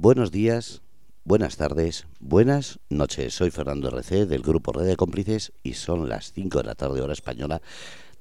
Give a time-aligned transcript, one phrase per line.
[0.00, 0.82] Buenos días,
[1.24, 3.34] buenas tardes, buenas noches.
[3.34, 7.00] Soy Fernando RC del grupo Red de Cómplices y son las 5 de la tarde
[7.00, 7.60] hora española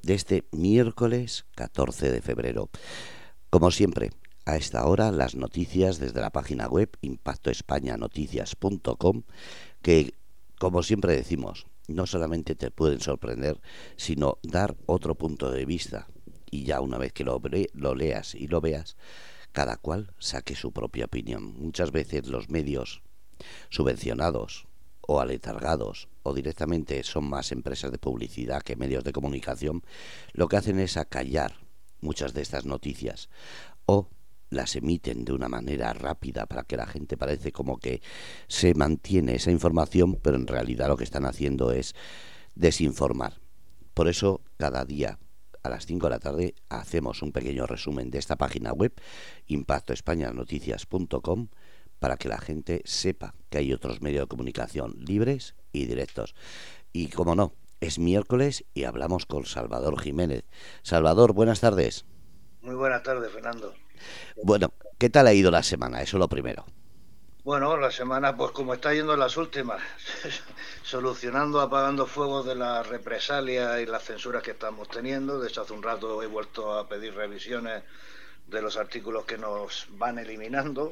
[0.02, 2.71] de este miércoles 14 de febrero.
[3.52, 4.10] Como siempre,
[4.46, 9.21] a esta hora las noticias desde la página web impactoespañanoticias.com
[9.84, 10.16] que,
[10.57, 13.62] como siempre decimos, no solamente te pueden sorprender,
[13.98, 16.07] sino dar otro punto de vista.
[16.50, 17.39] Y ya una vez que lo,
[17.73, 18.98] lo leas y lo veas,
[19.52, 21.54] cada cual saque su propia opinión.
[21.59, 23.02] Muchas veces los medios
[23.70, 24.67] subvencionados
[25.02, 29.84] o aletargados o directamente son más empresas de publicidad que medios de comunicación,
[30.34, 31.55] lo que hacen es acallar
[32.02, 33.30] muchas de estas noticias
[33.86, 34.09] o
[34.49, 38.02] las emiten de una manera rápida para que la gente parece como que
[38.48, 41.95] se mantiene esa información, pero en realidad lo que están haciendo es
[42.55, 43.39] desinformar.
[43.94, 45.20] Por eso cada día
[45.67, 48.94] a las 5 de la tarde hacemos un pequeño resumen de esta página web,
[49.48, 51.48] impactoespañanoticias.com,
[51.99, 56.36] para que la gente sepa que hay otros medios de comunicación libres y directos.
[56.94, 60.45] Y como no, es miércoles y hablamos con Salvador Jiménez.
[60.83, 62.05] Salvador, buenas tardes.
[62.61, 63.73] Muy buenas tardes, Fernando.
[64.44, 66.02] Bueno, ¿qué tal ha ido la semana?
[66.02, 66.66] Eso lo primero.
[67.48, 69.81] Bueno, la semana, pues como está yendo en las últimas,
[70.84, 75.39] solucionando, apagando fuegos de las represalias y las censuras que estamos teniendo.
[75.39, 77.84] De hecho, hace un rato he vuelto a pedir revisiones
[78.48, 80.92] de los artículos que nos van eliminando.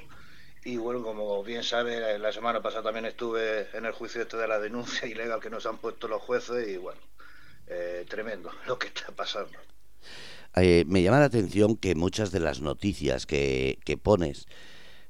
[0.63, 4.47] Y bueno, como bien sabe, la semana pasada también estuve en el juicio este de
[4.47, 7.01] la denuncia ilegal que nos han puesto los jueces y bueno,
[7.67, 9.59] eh, tremendo lo que está pasando.
[10.55, 14.47] Eh, me llama la atención que muchas de las noticias que, que pones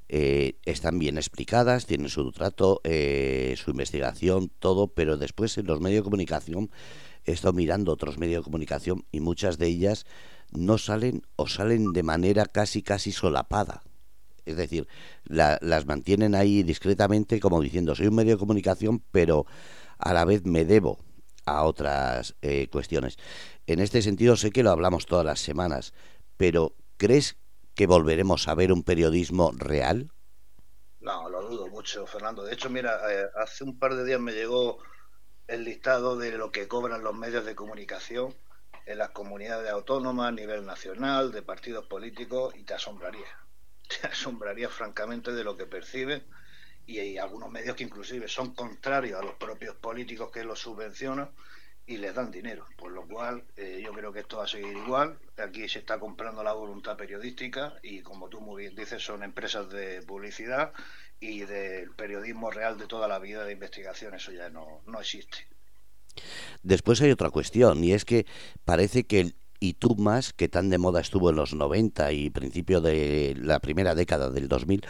[0.08, 5.80] eh, están bien explicadas, tienen su trato, eh, su investigación, todo, pero después en los
[5.80, 6.70] medios de comunicación
[7.24, 10.06] he estado mirando otros medios de comunicación y muchas de ellas
[10.52, 13.82] no salen o salen de manera casi casi solapada.
[14.44, 14.86] Es decir,
[15.24, 19.44] las mantienen ahí discretamente como diciendo soy un medio de comunicación, pero
[19.98, 20.98] a la vez me debo
[21.46, 23.16] a otras eh, cuestiones.
[23.66, 25.94] En este sentido sé que lo hablamos todas las semanas,
[26.36, 27.36] pero ¿crees
[27.76, 30.10] que volveremos a ver un periodismo real?
[31.00, 32.42] No, lo dudo mucho, Fernando.
[32.42, 34.78] De hecho, mira, eh, hace un par de días me llegó
[35.46, 38.34] el listado de lo que cobran los medios de comunicación
[38.86, 43.28] en las comunidades autónomas a nivel nacional, de partidos políticos, y te asombraría.
[44.00, 46.26] Te asombraría francamente de lo que perciben
[46.86, 51.30] y hay algunos medios que inclusive son contrarios a los propios políticos que los subvencionan
[51.86, 54.76] y les dan dinero, por lo cual eh, yo creo que esto va a seguir
[54.76, 55.18] igual.
[55.36, 59.70] Aquí se está comprando la voluntad periodística y como tú muy bien dices son empresas
[59.70, 60.72] de publicidad
[61.20, 65.38] y del periodismo real de toda la vida de investigación, eso ya no, no existe.
[66.62, 68.26] Después hay otra cuestión y es que
[68.64, 72.30] parece que el y tú más, que tan de moda estuvo en los 90 y
[72.30, 74.82] principio de la primera década del 2000,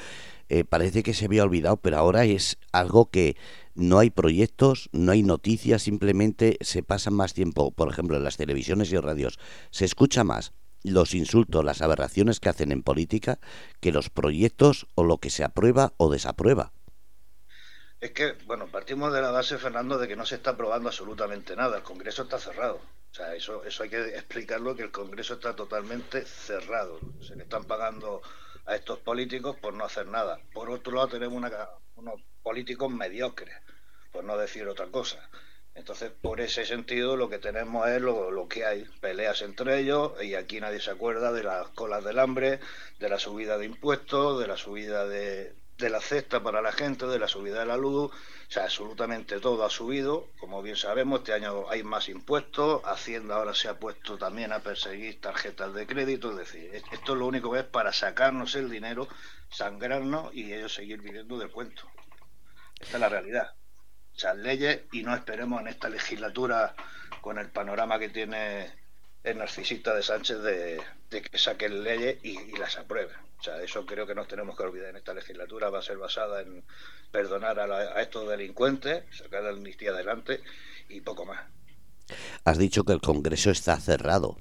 [0.48, 3.36] eh, parece que se había olvidado, pero ahora es algo que
[3.76, 8.37] no hay proyectos, no hay noticias, simplemente se pasa más tiempo, por ejemplo, en las
[8.37, 9.38] televisiones y radios,
[9.70, 13.38] se escucha más los insultos, las aberraciones que hacen en política
[13.81, 16.72] que los proyectos o lo que se aprueba o desaprueba.
[18.00, 21.56] Es que, bueno, partimos de la base, Fernando, de que no se está aprobando absolutamente
[21.56, 21.78] nada.
[21.78, 22.76] El Congreso está cerrado.
[23.10, 27.00] O sea, eso, eso hay que explicarlo, que el Congreso está totalmente cerrado.
[27.20, 28.20] Se le están pagando
[28.66, 30.38] a estos políticos por no hacer nada.
[30.53, 31.36] Por otro lado, tenemos
[31.96, 33.56] unos políticos mediocres,
[34.12, 35.28] por no decir otra cosa.
[35.74, 40.34] Entonces, por ese sentido, lo que tenemos es lo, que hay, peleas entre ellos, y
[40.34, 42.60] aquí nadie se acuerda de las colas del hambre,
[42.98, 47.06] de la subida de impuestos, de la subida de, de la cesta para la gente,
[47.06, 50.28] de la subida de la luz, o sea, absolutamente todo ha subido.
[50.38, 54.60] Como bien sabemos, este año hay más impuestos, Hacienda ahora se ha puesto también a
[54.60, 58.70] perseguir tarjetas de crédito, es decir, esto es lo único que es para sacarnos el
[58.70, 59.08] dinero,
[59.50, 61.88] sangrarnos y ellos seguir viviendo del cuento.
[62.80, 63.54] Esta es la realidad.
[64.12, 66.74] Sea, leyes y no esperemos en esta legislatura
[67.20, 68.70] con el panorama que tiene
[69.22, 73.16] el narcisista de Sánchez de, que saquen leyes y, y las aprueben.
[73.38, 75.68] O sea, eso creo que nos tenemos que olvidar en esta legislatura.
[75.68, 76.65] Va a ser basada en
[77.10, 80.41] perdonar a, estos delincuentes, sacar la amnistía adelante
[80.88, 81.44] y poco más.
[82.44, 84.38] Has dicho que el Congreso está cerrado,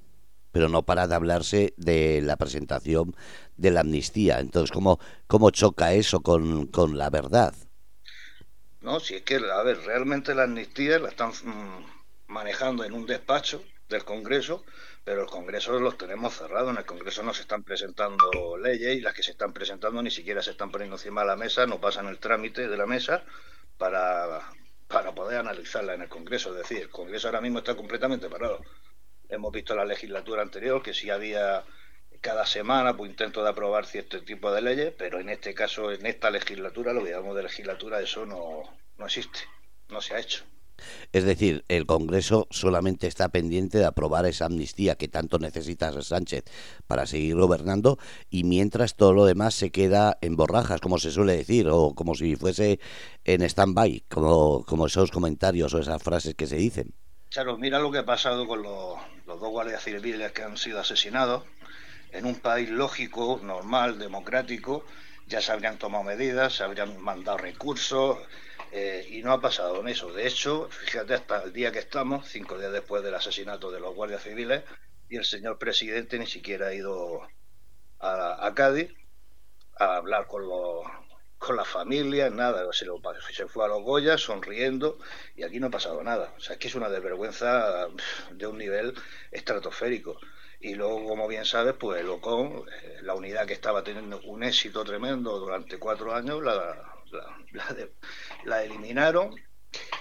[0.56, 3.14] pero no para de hablarse de la presentación
[3.58, 4.40] de la amnistía.
[4.40, 7.54] Entonces, ¿cómo, cómo choca eso con, con la verdad?
[8.80, 11.86] No, si es que, a ver, realmente la amnistía la están mm,
[12.28, 14.64] manejando en un despacho del Congreso,
[15.04, 16.72] pero el Congreso los tenemos cerrados.
[16.72, 20.10] En el Congreso no se están presentando leyes y las que se están presentando ni
[20.10, 23.26] siquiera se están poniendo encima de la mesa, no pasan el trámite de la mesa
[23.78, 24.40] para,
[24.88, 26.52] para poder analizarla en el Congreso.
[26.52, 28.62] Es decir, el Congreso ahora mismo está completamente parado.
[29.30, 31.64] Hemos visto la legislatura anterior que sí había
[32.22, 36.06] cada semana pues intento de aprobar cierto tipo de leyes, pero en este caso, en
[36.06, 38.64] esta legislatura, lo que llamamos de legislatura, eso no,
[38.98, 39.42] no existe,
[39.90, 40.44] no se ha hecho.
[41.12, 46.44] Es decir, el Congreso solamente está pendiente de aprobar esa amnistía que tanto necesita Sánchez
[46.88, 47.98] para seguir gobernando
[48.30, 52.16] y mientras todo lo demás se queda en borrajas, como se suele decir, o como
[52.16, 52.80] si fuese
[53.24, 56.94] en stand-by, como, como esos comentarios o esas frases que se dicen.
[57.36, 60.80] Claro, mira lo que ha pasado con los, los dos guardias civiles que han sido
[60.80, 61.44] asesinados.
[62.14, 64.86] En un país lógico, normal, democrático,
[65.28, 68.20] ya se habrían tomado medidas, se habrían mandado recursos,
[68.72, 70.14] eh, y no ha pasado en eso.
[70.14, 73.94] De hecho, fíjate hasta el día que estamos, cinco días después del asesinato de los
[73.94, 74.64] guardias civiles,
[75.10, 77.20] y el señor presidente ni siquiera ha ido
[78.00, 78.94] a, Cádiz
[79.78, 80.86] a hablar con los
[81.46, 83.00] con las familias, nada, se, lo,
[83.32, 84.98] se fue a los Goya sonriendo
[85.36, 86.34] y aquí no ha pasado nada.
[86.38, 87.88] O sea, es que es una desvergüenza
[88.32, 88.96] de un nivel
[89.32, 90.20] estratosférico.
[90.60, 94.44] Y luego, como bien sabes, pues el OCON, eh, la unidad que estaba teniendo un
[94.44, 96.84] éxito tremendo durante cuatro años, la,
[98.44, 99.36] la, eliminaron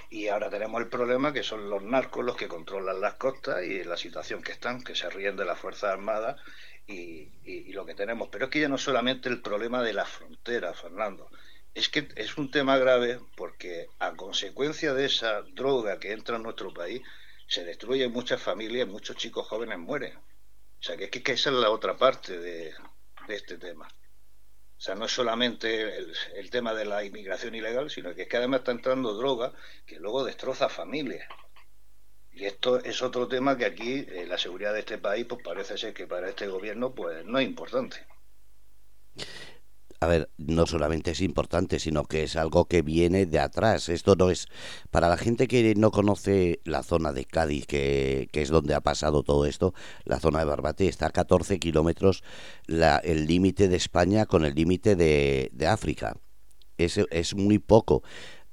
[0.09, 3.85] y ahora tenemos el problema que son los narcos los que controlan las costas y
[3.85, 6.41] la situación que están, que se ríen de las Fuerzas Armadas
[6.87, 8.29] y, y, lo que tenemos.
[8.31, 11.31] Pero es que ya no solamente el problema de la frontera, Fernando,
[11.75, 16.43] es que es un tema grave porque a consecuencia de esa droga que entra en
[16.43, 17.03] nuestro país,
[17.47, 20.17] se destruyen muchas familias, muchos chicos jóvenes mueren.
[20.17, 22.73] O sea, que, que, que esa es la otra parte de
[23.29, 23.89] este tema.
[24.77, 28.37] O sea, no es solamente el, tema de la inmigración ilegal, sino que es que
[28.37, 29.53] además está entrando droga
[29.87, 31.27] que luego destroza familias.
[32.35, 35.79] Y esto es otro tema que aquí eh, la seguridad de este país, pues parece
[35.79, 37.99] ser que para este gobierno, pues no es importante
[40.05, 43.89] a ver, no solamente es importante, sino que es algo que viene de atrás.
[43.89, 44.47] Esto no es,
[44.91, 49.23] para la gente que no conoce la zona de Cádiz, que, es donde ha pasado
[49.23, 52.23] todo esto, la zona de Barbate está a 14 kilómetros
[52.69, 56.17] el límite de España con el límite de, de África.
[56.77, 58.03] Es, es muy poco.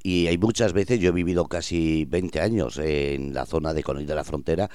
[0.03, 4.07] Y hay muchas veces, yo he vivido casi 20 años en la zona de Conil
[4.07, 4.69] de la Frontera,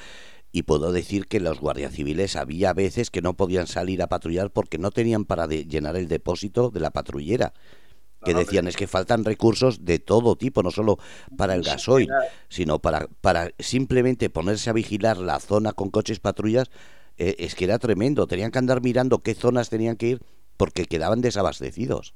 [0.52, 4.50] y puedo decir que los guardias civiles había veces que no podían salir a patrullar
[4.50, 7.52] porque no tenían para llenar el depósito de la patrullera
[8.24, 10.98] que decían es que faltan recursos de todo tipo, no solo
[11.36, 12.08] para el gasoil,
[12.48, 16.70] sino para, para simplemente ponerse a vigilar la zona con coches patrullas,
[17.18, 20.22] eh, es que era tremendo, tenían que andar mirando qué zonas tenían que ir
[20.56, 22.14] porque quedaban desabastecidos.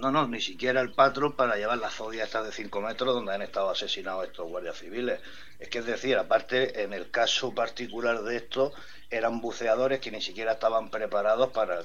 [0.00, 3.34] No, no, ni siquiera el patrón para llevar la zodia estas de 5 metros donde
[3.34, 5.20] han estado asesinados estos guardias civiles.
[5.58, 8.72] Es que es decir, aparte, en el caso particular de esto,
[9.10, 11.80] eran buceadores que ni siquiera estaban preparados para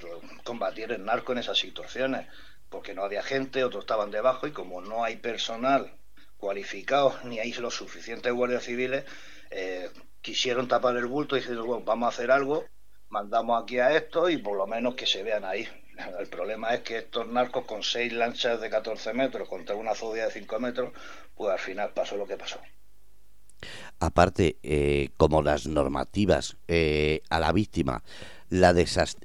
[0.45, 2.29] combatir el narco en esas situaciones,
[2.69, 5.91] porque no había gente, otros estaban debajo y como no hay personal
[6.37, 9.03] cualificado ni hay los suficientes guardias civiles,
[9.51, 9.89] eh,
[10.21, 12.63] quisieron tapar el bulto y dijeron, bueno, vamos a hacer algo,
[13.09, 15.67] mandamos aquí a esto y por lo menos que se vean ahí.
[16.19, 20.25] El problema es que estos narcos con seis lanchas de 14 metros contra una zodia
[20.25, 20.91] de 5 metros,
[21.35, 22.59] pues al final pasó lo que pasó.
[23.99, 28.03] Aparte, eh, como las normativas eh, a la víctima
[28.49, 28.73] la,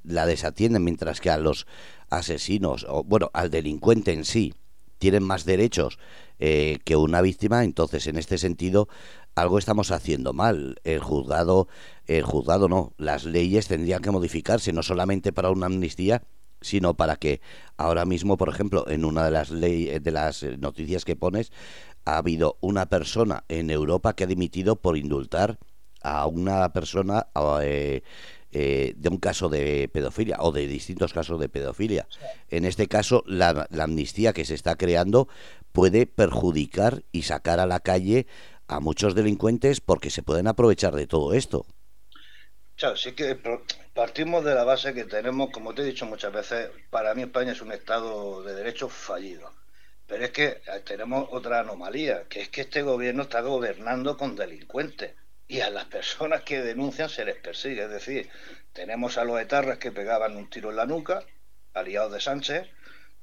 [0.04, 1.66] la desatienden, mientras que a los
[2.08, 4.54] asesinos, o bueno, al delincuente en sí,
[4.98, 5.98] tienen más derechos
[6.38, 8.88] eh, que una víctima, entonces en este sentido
[9.34, 10.76] algo estamos haciendo mal.
[10.84, 11.68] El juzgado,
[12.06, 16.22] el juzgado no, las leyes tendrían que modificarse no solamente para una amnistía,
[16.60, 17.40] sino para que
[17.76, 21.52] ahora mismo, por ejemplo, en una de las leyes de las noticias que pones,
[22.04, 25.58] ha habido una persona en Europa que ha dimitido por indultar
[26.02, 27.26] a una persona
[27.62, 28.02] eh,
[28.52, 32.08] eh, de un caso de pedofilia o de distintos casos de pedofilia.
[32.48, 35.28] En este caso, la, la amnistía que se está creando
[35.72, 38.26] puede perjudicar y sacar a la calle
[38.66, 41.66] a muchos delincuentes porque se pueden aprovechar de todo esto.
[42.80, 43.38] Claro, sí que
[43.92, 47.52] partimos de la base que tenemos, como te he dicho muchas veces, para mí España
[47.52, 49.52] es un Estado de derecho fallido.
[50.06, 54.34] Pero es que eh, tenemos otra anomalía, que es que este gobierno está gobernando con
[54.34, 55.12] delincuentes
[55.46, 57.82] y a las personas que denuncian se les persigue.
[57.82, 58.30] Es decir,
[58.72, 61.22] tenemos a los etarras que pegaban un tiro en la nuca,
[61.74, 62.66] aliados de Sánchez,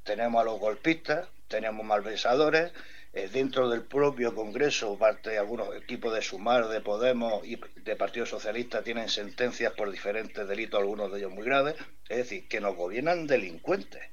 [0.03, 2.73] tenemos a los golpistas, tenemos malversadores,
[3.17, 7.95] eh, dentro del propio Congreso, parte de algunos equipos de Sumar, de Podemos y de
[7.95, 11.73] Partido Socialista tienen sentencias por diferentes delitos, algunos de ellos muy graves,
[12.09, 14.03] es decir, que nos gobiernan delincuentes.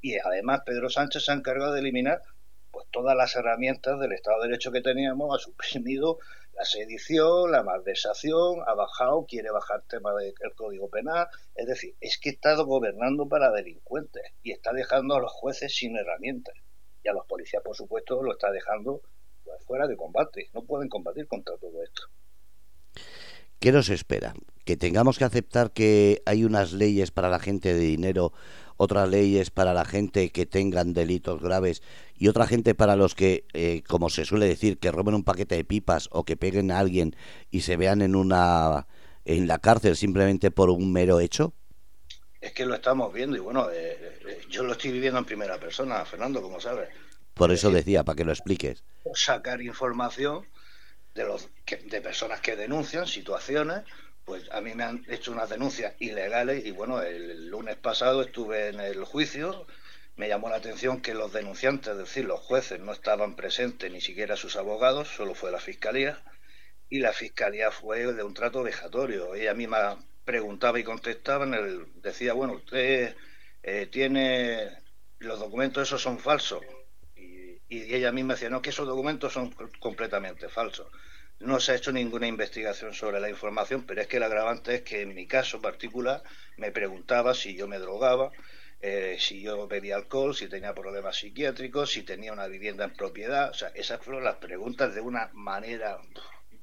[0.00, 2.22] Y además Pedro Sánchez se ha encargado de eliminar
[2.70, 6.20] pues todas las herramientas del Estado de Derecho que teníamos, ha suprimido
[6.54, 11.26] la sedición, la malversación, ha bajado, quiere bajar el tema del Código Penal,
[11.56, 15.96] es decir, es que está gobernando para delincuentes y está dejando a los jueces sin
[15.96, 16.54] herramientas
[17.02, 19.02] y a los policías, por supuesto, lo está dejando
[19.44, 20.50] pues, fuera de combate.
[20.54, 22.02] No pueden combatir contra todo esto.
[23.58, 24.34] ¿qué nos espera?
[24.64, 28.32] ¿Que tengamos que aceptar que hay unas leyes para la gente de dinero,
[28.76, 31.82] otras leyes para la gente que tengan delitos graves
[32.14, 35.56] y otra gente para los que, eh, como se suele decir, que roben un paquete
[35.56, 37.16] de pipas o que peguen a alguien
[37.50, 38.86] y se vean en una
[39.24, 41.52] en la cárcel simplemente por un mero hecho?
[42.40, 45.58] Es que lo estamos viendo y bueno, eh, eh, yo lo estoy viviendo en primera
[45.58, 46.88] persona, Fernando, como sabes.
[47.34, 48.84] Por eso decía, para que lo expliques.
[49.14, 50.46] Sacar información
[51.14, 53.82] de, los, de personas que denuncian situaciones,
[54.24, 58.68] pues a mí me han hecho unas denuncias ilegales y bueno, el lunes pasado estuve
[58.68, 59.66] en el juicio,
[60.16, 64.00] me llamó la atención que los denunciantes, es decir, los jueces, no estaban presentes, ni
[64.00, 66.22] siquiera sus abogados, solo fue la fiscalía,
[66.88, 69.34] y la fiscalía fue de un trato vejatorio.
[69.34, 73.16] Ella misma preguntaba y contestaba, en el, decía, bueno, usted
[73.62, 74.68] eh, tiene,
[75.20, 76.62] los documentos esos son falsos.
[77.16, 80.86] Y, ella misma decía, no, que esos documentos son completamente falsos.
[81.40, 84.82] No se ha hecho ninguna investigación sobre la información, pero es que el agravante es
[84.82, 86.22] que en mi caso particular
[86.58, 88.30] me preguntaba si yo me drogaba,
[88.82, 93.48] eh, si yo bebía alcohol, si tenía problemas psiquiátricos, si tenía una vivienda en propiedad.
[93.48, 95.96] O sea, esas fueron las preguntas de una manera,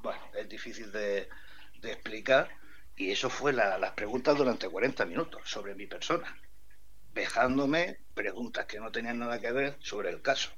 [0.03, 1.27] bueno, es difícil de
[1.81, 2.47] explicar.
[2.95, 6.37] Y eso fue la, las preguntas durante 40 minutos sobre mi persona,
[7.13, 10.51] dejándome preguntas que no tenían nada que ver sobre el caso.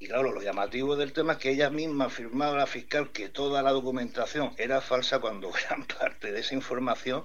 [0.00, 3.62] Y claro, lo llamativo del tema es que ella misma afirmaba la fiscal que toda
[3.62, 7.24] la documentación era falsa cuando gran parte de esa información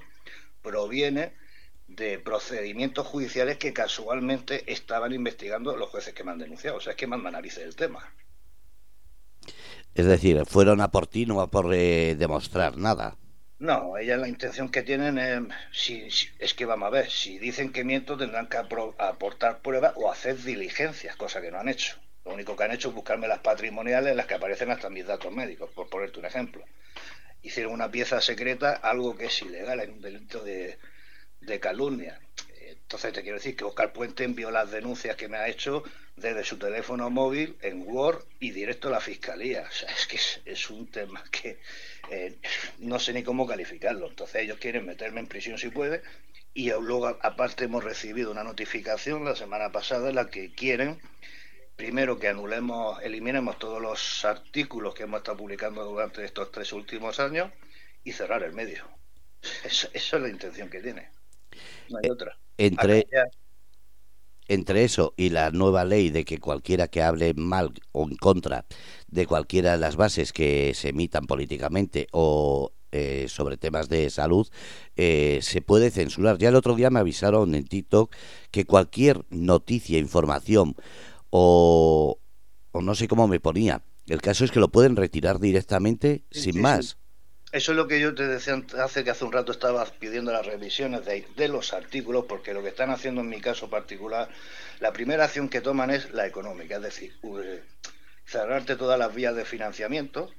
[0.61, 1.33] proviene
[1.87, 6.77] de procedimientos judiciales que casualmente estaban investigando los jueces que me han denunciado.
[6.77, 8.11] O sea, es que manda narices el tema.
[9.93, 13.17] Es decir, fueron a por ti, no a por eh, demostrar nada.
[13.63, 17.71] No, ellas la intención que tienen si, si, es que vamos a ver, si dicen
[17.71, 21.95] que miento tendrán que aportar pruebas o hacer diligencias, cosa que no han hecho.
[22.25, 25.07] Lo único que han hecho es buscarme las patrimoniales en las que aparecen hasta mis
[25.07, 26.65] datos médicos, por ponerte un ejemplo.
[27.41, 30.77] Hicieron una pieza secreta, algo que es ilegal, es un delito de,
[31.39, 32.19] de calumnia.
[32.93, 35.83] Entonces te quiero decir que Oscar Puente envió las denuncias que me ha hecho
[36.15, 39.65] desde su teléfono móvil en Word y directo a la fiscalía.
[39.67, 41.57] O sea, es que es, es un tema que
[42.11, 42.37] eh,
[42.77, 44.09] no sé ni cómo calificarlo.
[44.09, 46.03] Entonces ellos quieren meterme en prisión si puede
[46.53, 51.01] y luego aparte hemos recibido una notificación la semana pasada en la que quieren
[51.75, 57.19] primero que anulemos, eliminemos todos los artículos que hemos estado publicando durante estos tres últimos
[57.19, 57.51] años
[58.03, 58.87] y cerrar el medio.
[59.63, 61.09] Eso, eso es la intención que tiene.
[61.89, 62.37] No hay otra.
[62.57, 63.07] Entre,
[64.47, 68.65] entre eso y la nueva ley de que cualquiera que hable mal o en contra
[69.07, 74.47] de cualquiera de las bases que se emitan políticamente o eh, sobre temas de salud
[74.95, 76.37] eh, se puede censurar.
[76.37, 78.13] Ya el otro día me avisaron en TikTok
[78.51, 80.75] que cualquier noticia, información
[81.29, 82.19] o,
[82.71, 86.41] o no sé cómo me ponía, el caso es que lo pueden retirar directamente Sí,
[86.41, 86.85] sin sí, más.
[86.87, 87.02] sí.
[87.53, 90.43] Eso es lo que yo te decía hace que hace un rato estaba pidiendo las
[90.43, 94.27] revisiones de, los artículos, porque lo que están haciendo en mi caso particular,
[94.79, 97.63] la primera acción que toman es la económica, es decir, eh,
[98.25, 100.33] cerrarte todas las vías de financiamiento,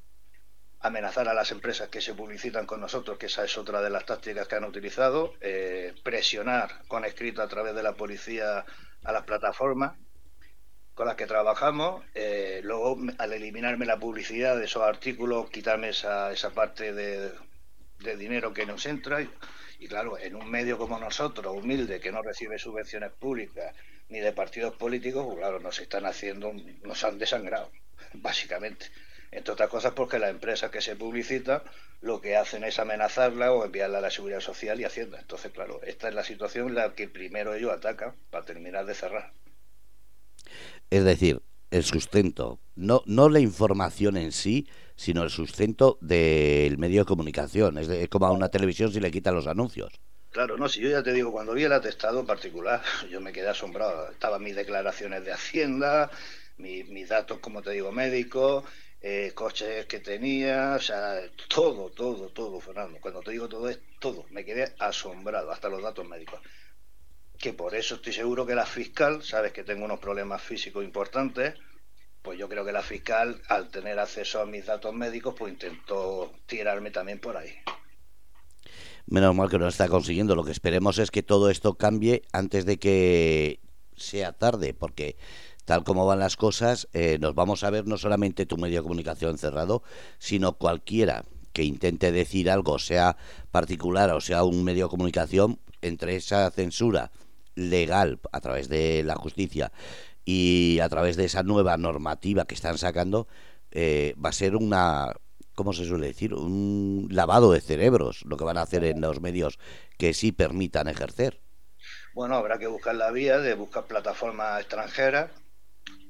[0.80, 4.06] amenazar a las empresas que se publicitan con nosotros, que esa es otra de las
[4.06, 8.64] tácticas que han utilizado, eh, presionar con escrito a través de la policía
[9.04, 9.92] a las plataformas
[10.94, 16.32] con las que trabajamos, eh, luego al eliminarme la publicidad de esos artículos, quitarme esa,
[16.32, 17.32] esa parte de,
[18.00, 19.30] de, dinero que nos entra y,
[19.80, 23.74] y, claro, en un medio como nosotros, humilde, que no recibe subvenciones públicas
[24.08, 27.72] ni de partidos políticos, pues claro, nos están haciendo, nos han desangrado,
[28.14, 28.86] básicamente.
[29.32, 31.60] Entre otras cosas porque las empresas que se publicitan
[32.02, 35.18] lo que hacen es amenazarla o enviarla a la Seguridad Social y Hacienda.
[35.18, 38.94] Entonces, claro, esta es la situación en la que primero ellos atacan para terminar de
[38.94, 39.32] cerrar.
[40.90, 47.00] Es decir, el sustento, no, no la información en sí, sino el sustento del medio
[47.00, 47.78] de comunicación.
[47.78, 49.92] Es, de, como a una televisión si le quitan los anuncios.
[50.30, 53.32] Claro, no, si yo ya te digo, cuando vi el atestado en particular, yo me
[53.32, 54.10] quedé asombrado.
[54.10, 56.10] Estaban mis declaraciones de Hacienda,
[56.56, 58.64] mi, mis datos, como te digo, médicos,
[59.00, 62.98] eh, coches que tenía, o sea, todo, todo, todo, Fernando.
[63.00, 66.40] Cuando te digo todo es todo, me quedé asombrado, hasta los datos médicos
[67.38, 71.54] que por eso estoy seguro que la fiscal, sabes que tengo unos problemas físicos importantes,
[72.22, 76.32] pues yo creo que la fiscal, al tener acceso a mis datos médicos, pues intentó
[76.46, 77.52] tirarme también por ahí.
[79.06, 80.34] Menos mal que no está consiguiendo.
[80.34, 83.60] Lo que esperemos es que todo esto cambie antes de que
[83.94, 85.18] sea tarde, porque
[85.66, 88.84] tal como van las cosas, eh, nos vamos a ver no solamente tu medio de
[88.84, 89.82] comunicación cerrado,
[90.18, 93.18] sino cualquiera que intente decir algo, sea
[93.50, 97.12] particular o sea un medio de comunicación, entre esa censura
[97.54, 99.72] legal a través de la justicia
[100.24, 103.28] y a través de esa nueva normativa que están sacando,
[103.70, 105.12] eh, va a ser una
[105.54, 106.34] ¿cómo se suele decir?
[106.34, 109.58] Un lavado de cerebros, lo que van a hacer en los medios
[109.98, 111.40] que sí permitan ejercer.
[112.12, 115.30] Bueno, habrá que buscar la vía de buscar plataformas extranjeras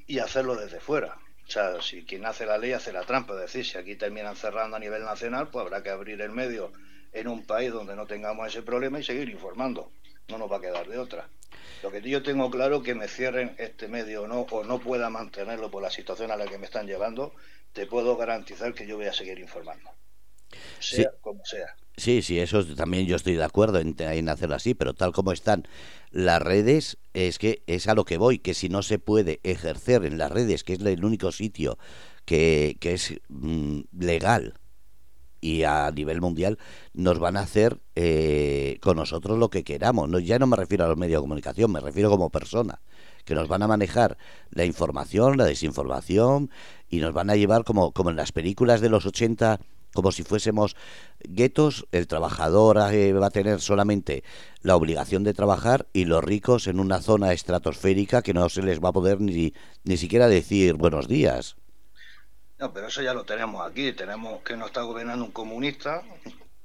[0.06, 1.18] y hacerlo desde fuera.
[1.46, 4.36] O sea, si quien hace la ley hace la trampa, es decir, si aquí terminan
[4.36, 6.72] cerrando a nivel nacional, pues habrá que abrir el medio
[7.12, 9.90] en un país donde no tengamos ese problema y seguir informando.
[10.28, 11.28] No nos va a quedar de otra.
[11.82, 15.10] Lo que yo tengo claro que me cierren este medio o no, o no pueda
[15.10, 17.34] mantenerlo por la situación a la que me están llevando,
[17.72, 19.90] te puedo garantizar que yo voy a seguir informando.
[20.78, 21.74] Sea como sea.
[21.96, 25.32] Sí, sí, eso también yo estoy de acuerdo en, en, hacerlo así, pero tal como
[25.32, 25.68] están
[26.10, 30.04] las redes, es que es a lo que voy, que si no se puede ejercer
[30.04, 31.78] en las redes, que es el único sitio
[32.24, 34.54] que, que es mm, legal
[35.44, 36.58] y a nivel mundial,
[36.94, 40.08] nos van a hacer eh, con nosotros lo que queramos.
[40.08, 42.80] No, ya no me refiero a los medios de comunicación, me refiero como persona,
[43.26, 44.16] que nos van a manejar
[44.50, 46.48] la información, la desinformación
[46.88, 49.60] y nos van a llevar como, como en las películas de los 80
[49.92, 50.74] como si fuésemos
[51.20, 54.24] guetos, el trabajador eh, va a tener solamente
[54.60, 58.82] la obligación de trabajar y los ricos en una zona estratosférica que no se les
[58.82, 59.52] va a poder ni,
[59.84, 61.56] ni siquiera decir buenos días.
[62.58, 63.92] No, pero eso ya lo tenemos aquí.
[63.92, 66.02] Tenemos que nos está gobernando un comunista,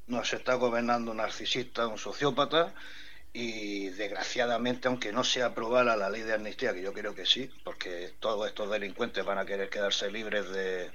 [0.08, 2.74] nos está gobernando un narcisista, un sociópata
[3.34, 7.50] y desgraciadamente, aunque no se aprobara la ley de amnistía, que yo creo que sí,
[7.64, 10.92] porque todos estos delincuentes van a querer quedarse libres de,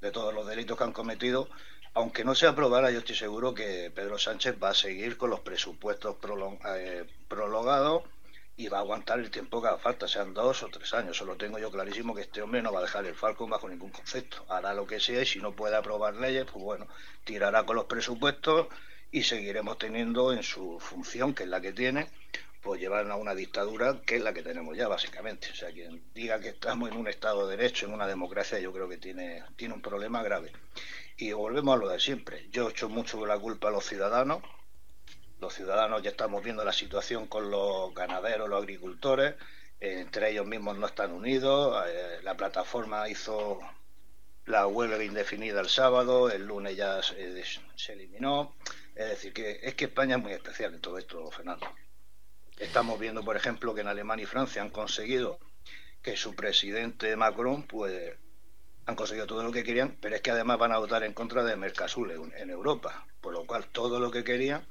[0.00, 1.48] de todos los delitos que han cometido.
[1.94, 5.40] Aunque no se aprobara, yo estoy seguro que Pedro Sánchez va a seguir con los
[5.40, 6.16] presupuestos
[6.66, 8.04] eh, prolongados
[8.56, 11.16] y va a aguantar el tiempo que haga falta, sean dos o tres años.
[11.16, 13.90] Solo tengo yo clarísimo que este hombre no va a dejar el Falcon bajo ningún
[13.90, 14.44] concepto.
[14.48, 16.86] Hará lo que sea y si no puede aprobar leyes, pues bueno,
[17.24, 18.68] tirará con los presupuestos
[19.10, 22.08] y seguiremos teniendo en su función, que es la que tiene,
[22.62, 25.50] pues llevar a una dictadura que es la que tenemos ya, básicamente.
[25.50, 28.72] O sea, quien diga que estamos en un Estado de Derecho, en una democracia, yo
[28.72, 30.52] creo que tiene, tiene un problema grave.
[31.16, 32.48] Y volvemos a lo de siempre.
[32.50, 34.42] Yo echo mucho la culpa a los ciudadanos.
[35.42, 39.34] Los ciudadanos ya estamos viendo la situación con los ganaderos, los agricultores.
[39.80, 41.84] entre ellos mismos no están unidos.
[41.88, 43.58] Eh, la plataforma hizo
[44.46, 47.42] la huelga indefinida el sábado, el lunes ya se,
[47.74, 48.54] se eliminó.
[48.94, 51.66] Es decir, que es que España es muy especial en todo esto, Fernando.
[52.56, 55.40] Estamos viendo, por ejemplo, que en Alemania y Francia han conseguido
[56.02, 58.14] que su presidente Macron, pues,
[58.86, 61.42] han conseguido todo lo que querían, pero es que además van a votar en contra
[61.42, 64.64] de Mercosur en Europa, por lo cual todo lo que querían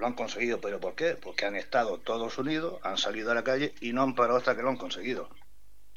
[0.00, 0.60] lo han conseguido.
[0.60, 1.14] ¿Pero por qué?
[1.14, 4.56] Porque han estado todos unidos, han salido a la calle y no han parado hasta
[4.56, 5.28] que lo han conseguido.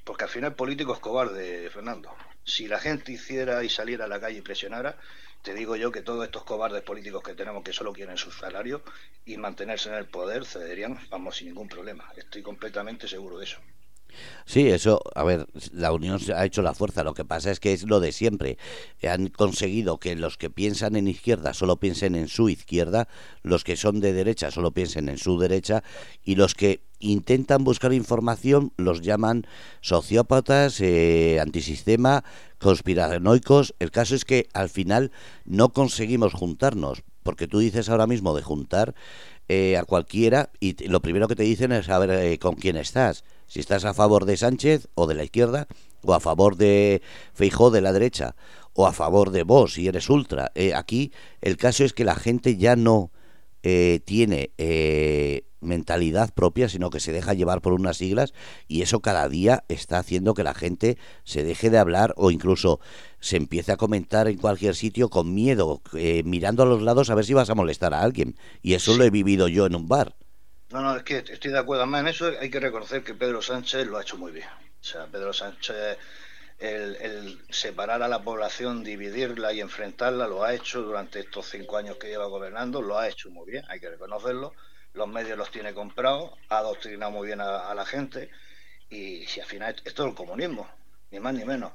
[0.04, 2.14] Porque al final político es cobarde, Fernando.
[2.44, 4.98] Si la gente hiciera y saliera a la calle y presionara,
[5.42, 8.84] te digo yo que todos estos cobardes políticos que tenemos que solo quieren su salario
[9.26, 12.12] y mantenerse en el poder cederían, vamos, sin ningún problema.
[12.16, 13.60] Estoy completamente seguro de eso.
[14.46, 17.04] Sí, eso, a ver, la unión ha hecho la fuerza.
[17.04, 18.58] Lo que pasa es que es lo de siempre.
[19.08, 23.08] Han conseguido que los que piensan en izquierda solo piensen en su izquierda,
[23.42, 25.84] los que son de derecha solo piensen en su derecha
[26.24, 29.46] y los que intentan buscar información los llaman
[29.82, 32.24] sociópatas, eh, antisistema,
[32.60, 33.76] conspiranoicos.
[33.80, 35.12] El caso es que al final
[35.46, 38.96] no conseguimos juntarnos, porque tú dices ahora mismo de juntar
[39.50, 43.24] eh, a cualquiera y lo primero que te dicen es saber eh, con quién estás.
[43.48, 45.68] Si estás a favor de Sánchez o de la izquierda,
[46.02, 47.02] o a favor de
[47.34, 48.36] Feijó de la derecha,
[48.74, 50.52] o a favor de vos si eres ultra.
[50.56, 53.12] Eh, aquí el caso es que la gente ya no
[54.06, 54.52] tiene
[55.64, 58.34] mentalidad propia, sino que se deja llevar por unas siglas
[58.68, 62.80] y eso cada día está haciendo que la gente se deje de hablar o incluso
[63.20, 67.16] se empiece a comentar en cualquier sitio con miedo, eh, mirando a los lados a
[67.16, 68.36] ver si vas a molestar a alguien.
[68.62, 70.16] Y eso lo he vivido yo en un bar.
[70.74, 71.84] No, no, es que estoy de acuerdo.
[71.84, 74.50] Además, en eso hay que reconocer que Pedro Sánchez lo ha hecho muy bien.
[74.50, 75.98] O sea, Pedro Sánchez,
[76.60, 81.98] el, separar a la población, dividirla y enfrentarla, lo ha hecho durante estos cinco años
[81.98, 84.54] que lleva gobernando, lo ha hecho muy bien, hay que reconocerlo
[84.94, 88.30] los medios los tiene comprados, ha adoctrinado muy bien a, la gente
[88.90, 90.70] y si al final esto es el comunismo,
[91.12, 91.74] ni más ni menos.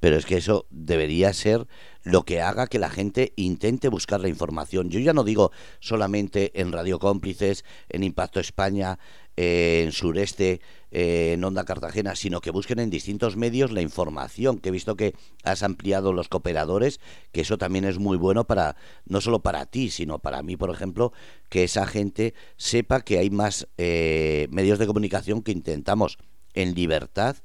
[0.00, 1.66] Pero es que eso debería ser
[2.02, 4.90] lo que haga que la gente intente buscar la información.
[4.90, 8.98] Yo ya no digo solamente en Radio Cómplices, en Impacto España,
[9.36, 10.60] en Sureste,
[10.90, 15.14] en Onda Cartagena, sino que busquen en distintos medios la información, que he visto que
[15.42, 17.00] has ampliado los cooperadores,
[17.32, 20.70] que eso también es muy bueno para, no solo para ti, sino para mí, por
[20.70, 21.12] ejemplo,
[21.48, 26.18] que esa gente sepa que hay más eh, medios de comunicación que intentamos
[26.54, 27.36] en libertad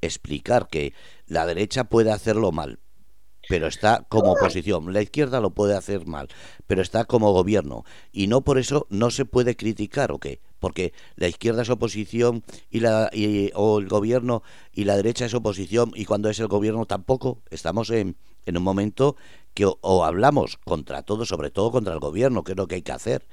[0.00, 0.94] explicar que
[1.26, 2.80] la derecha puede hacerlo mal,
[3.48, 4.92] pero está como oposición.
[4.92, 6.28] La izquierda lo puede hacer mal,
[6.66, 7.84] pero está como gobierno.
[8.12, 10.40] Y no por eso no se puede criticar, ¿o qué?
[10.58, 13.10] Porque la izquierda es oposición y la,
[13.54, 17.42] o el gobierno y la derecha es oposición y cuando es el gobierno tampoco.
[17.50, 19.16] Estamos en, en un momento
[19.54, 22.82] que o, hablamos contra todo, sobre todo contra el gobierno, que es lo que hay
[22.82, 23.26] que hacer.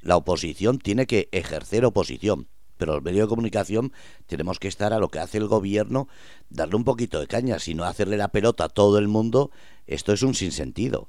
[0.00, 2.48] La oposición tiene que ejercer oposición,
[2.82, 3.92] pero los medios de comunicación
[4.26, 6.08] tenemos que estar a lo que hace el gobierno,
[6.50, 9.52] darle un poquito de caña, si no hacerle la pelota a todo el mundo,
[9.86, 11.08] esto es un sinsentido.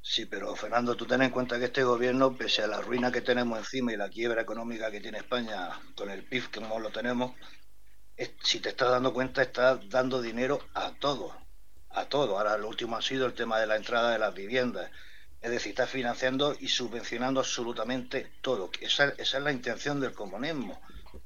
[0.00, 3.22] Sí, pero Fernando, tú ten en cuenta que este gobierno, pese a la ruina que
[3.22, 7.32] tenemos encima y la quiebra económica que tiene España con el PIB que lo tenemos,
[8.44, 11.36] si te estás dando cuenta, está dando dinero a todo,
[11.90, 12.38] a todo.
[12.38, 14.92] Ahora lo último ha sido el tema de la entrada de las viviendas.
[15.44, 18.70] Es decir, está financiando y subvencionando absolutamente todo.
[18.80, 20.80] Esa, esa es la intención del comunismo.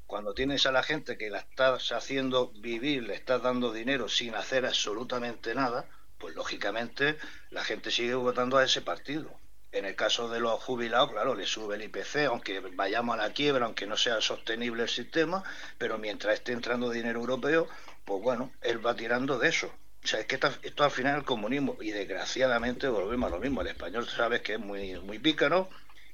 [0.09, 4.35] Cuando tienes a la gente que la estás haciendo vivir, le estás dando dinero sin
[4.35, 7.16] hacer absolutamente nada, pues lógicamente
[7.50, 9.31] la gente sigue votando a ese partido.
[9.70, 13.33] En el caso de los jubilados, claro, le sube el IPC, aunque vayamos a la
[13.33, 15.44] quiebra, aunque no sea sostenible el sistema,
[15.78, 17.68] pero mientras esté entrando dinero europeo,
[18.04, 19.72] pues bueno, él va tirando de eso.
[20.02, 23.40] O sea, es que esto, al final es el comunismo, y desgraciadamente volvemos a lo
[23.40, 23.61] mismo.
[23.61, 25.68] El español sabes que es muy, muy pícaro,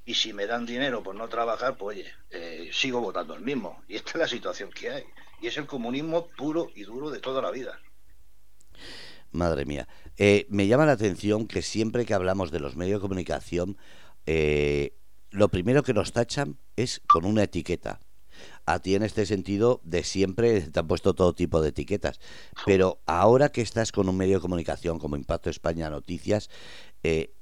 [0.05, 3.83] y si me dan dinero por no trabajar, pues oye, eh, sigo votando el mismo.
[3.87, 5.03] Y esta es la situación que hay.
[5.41, 7.79] Y es el comunismo puro y duro de toda la vida.
[9.31, 9.87] Madre mía.
[10.17, 13.77] Eh, me llama la atención que siempre que hablamos de los medios de comunicación,
[14.25, 14.95] eh,
[15.29, 17.99] lo primero que nos tachan es con una etiqueta.
[18.65, 22.19] A ti en este sentido, de siempre te han puesto todo tipo de etiquetas.
[22.65, 26.49] Pero ahora que estás con un medio de comunicación como Impacto España Noticias,
[27.03, 27.35] eh,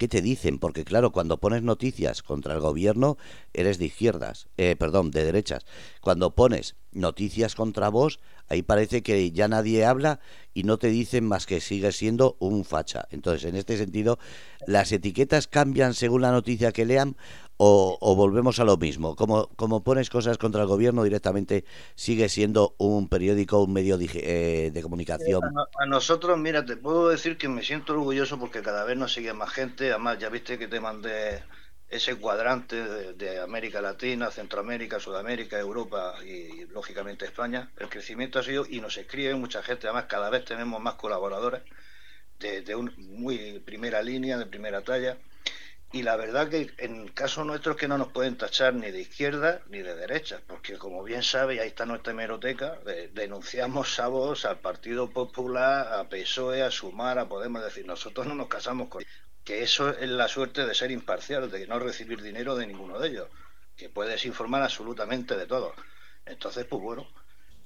[0.00, 0.58] ¿qué te dicen?
[0.58, 3.18] Porque claro, cuando pones noticias contra el gobierno,
[3.52, 5.66] eres de izquierdas, eh, perdón, de derechas.
[6.00, 8.18] Cuando pones noticias contra vos,
[8.48, 10.18] ahí parece que ya nadie habla
[10.54, 13.08] y no te dicen más que sigue siendo un facha.
[13.10, 14.18] Entonces, en este sentido,
[14.66, 17.18] ¿las etiquetas cambian según la noticia que lean
[17.62, 19.14] o, volvemos a lo mismo?
[19.14, 24.08] Como, como pones cosas contra el gobierno directamente, sigue siendo un periódico, un medio de,
[24.14, 25.42] eh, de comunicación.
[25.78, 29.34] A, nosotros, mira, te puedo decir que me siento orgulloso porque cada vez nos sigue
[29.34, 29.90] más gente.
[29.90, 31.42] Además, ya viste que te mandé
[31.90, 37.70] ese cuadrante de, América Latina, Centroamérica, Sudamérica, Europa y, lógicamente España.
[37.76, 39.86] El crecimiento ha sido y nos escribe mucha gente.
[39.86, 41.60] Además, cada vez tenemos más colaboradores
[42.38, 45.18] de, de un, muy primera línea, de primera talla
[45.92, 48.90] y la verdad que en el caso nuestro es que no nos pueden tachar ni
[48.92, 52.78] de izquierda ni de derecha, porque como bien sabe, y ahí está nuestra hemeroteca,
[53.12, 58.36] denunciamos a vos, al Partido Popular, a PSOE, a Sumar, a Podemos, decir, nosotros no
[58.36, 59.04] nos casamos con
[59.42, 63.08] que eso es la suerte de ser imparcial, de no recibir dinero de ninguno de
[63.08, 63.28] ellos,
[63.76, 65.74] que puedes informar absolutamente de todo.
[66.24, 67.08] Entonces, pues bueno,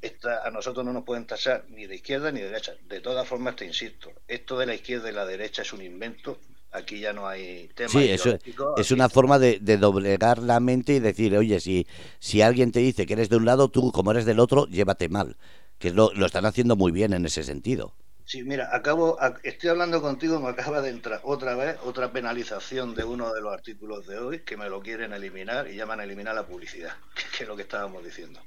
[0.00, 2.74] esta, a nosotros no nos pueden tachar ni de izquierda ni de derecha.
[2.84, 6.38] De todas formas, te insisto, esto de la izquierda y la derecha es un invento
[6.74, 7.88] Aquí ya no hay tema.
[7.88, 8.37] Sí, eso
[8.76, 11.87] es una forma de, doblegar la mente y decir, oye, si,
[12.18, 15.08] si alguien te dice que eres de un lado, tú como eres del otro, llévate
[15.08, 15.37] mal.
[15.78, 17.94] Que lo, lo están haciendo muy bien en ese sentido.
[18.24, 23.04] Sí, mira, acabo, estoy hablando contigo, me acaba de entrar otra vez otra penalización de
[23.04, 26.34] uno de los artículos de hoy que me lo quieren eliminar y llaman a eliminar
[26.34, 26.94] la publicidad,
[27.37, 28.40] que es lo que estábamos diciendo.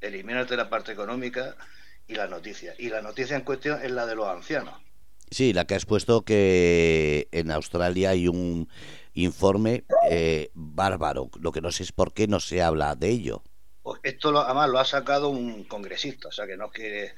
[0.00, 1.56] Eliminarte la parte económica
[2.06, 2.76] y la noticia.
[2.78, 4.74] Y la noticia en cuestión es la de los ancianos
[5.32, 8.68] Sí, la que has puesto que en Australia hay un
[9.14, 11.30] informe eh, bárbaro.
[11.40, 13.42] Lo que no sé es por qué no se habla de ello.
[13.82, 17.12] Pues esto lo, además lo ha sacado un congresista, o sea que no es que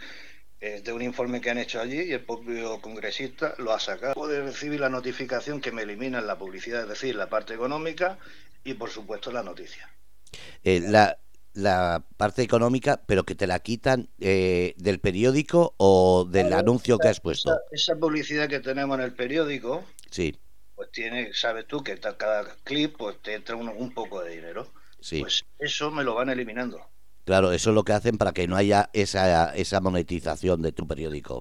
[0.61, 4.15] es de un informe que han hecho allí y el propio congresista lo ha sacado.
[4.15, 8.19] Puede recibir la notificación que me eliminan la publicidad, es decir, la parte económica
[8.63, 9.91] y por supuesto la noticia.
[10.63, 11.19] Eh, la,
[11.55, 17.09] la parte económica, pero que te la quitan eh, del periódico o del anuncio que
[17.09, 17.57] has puesto.
[17.71, 20.37] Esa, publicidad que tenemos en el periódico, sí.
[20.75, 24.69] pues tiene, sabes tú que cada clip pues te entra un, un poco de dinero.
[25.01, 25.21] Sí.
[25.21, 26.81] Pues eso me lo van eliminando.
[27.25, 30.87] Claro, eso es lo que hacen para que no haya esa, esa monetización de tu
[30.87, 31.41] periódico.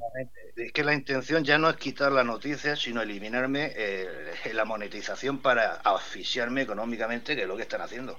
[0.56, 4.08] Es que la intención ya no es quitar la noticia, sino eliminarme eh,
[4.54, 8.18] la monetización para asfixiarme económicamente, que es lo que están haciendo.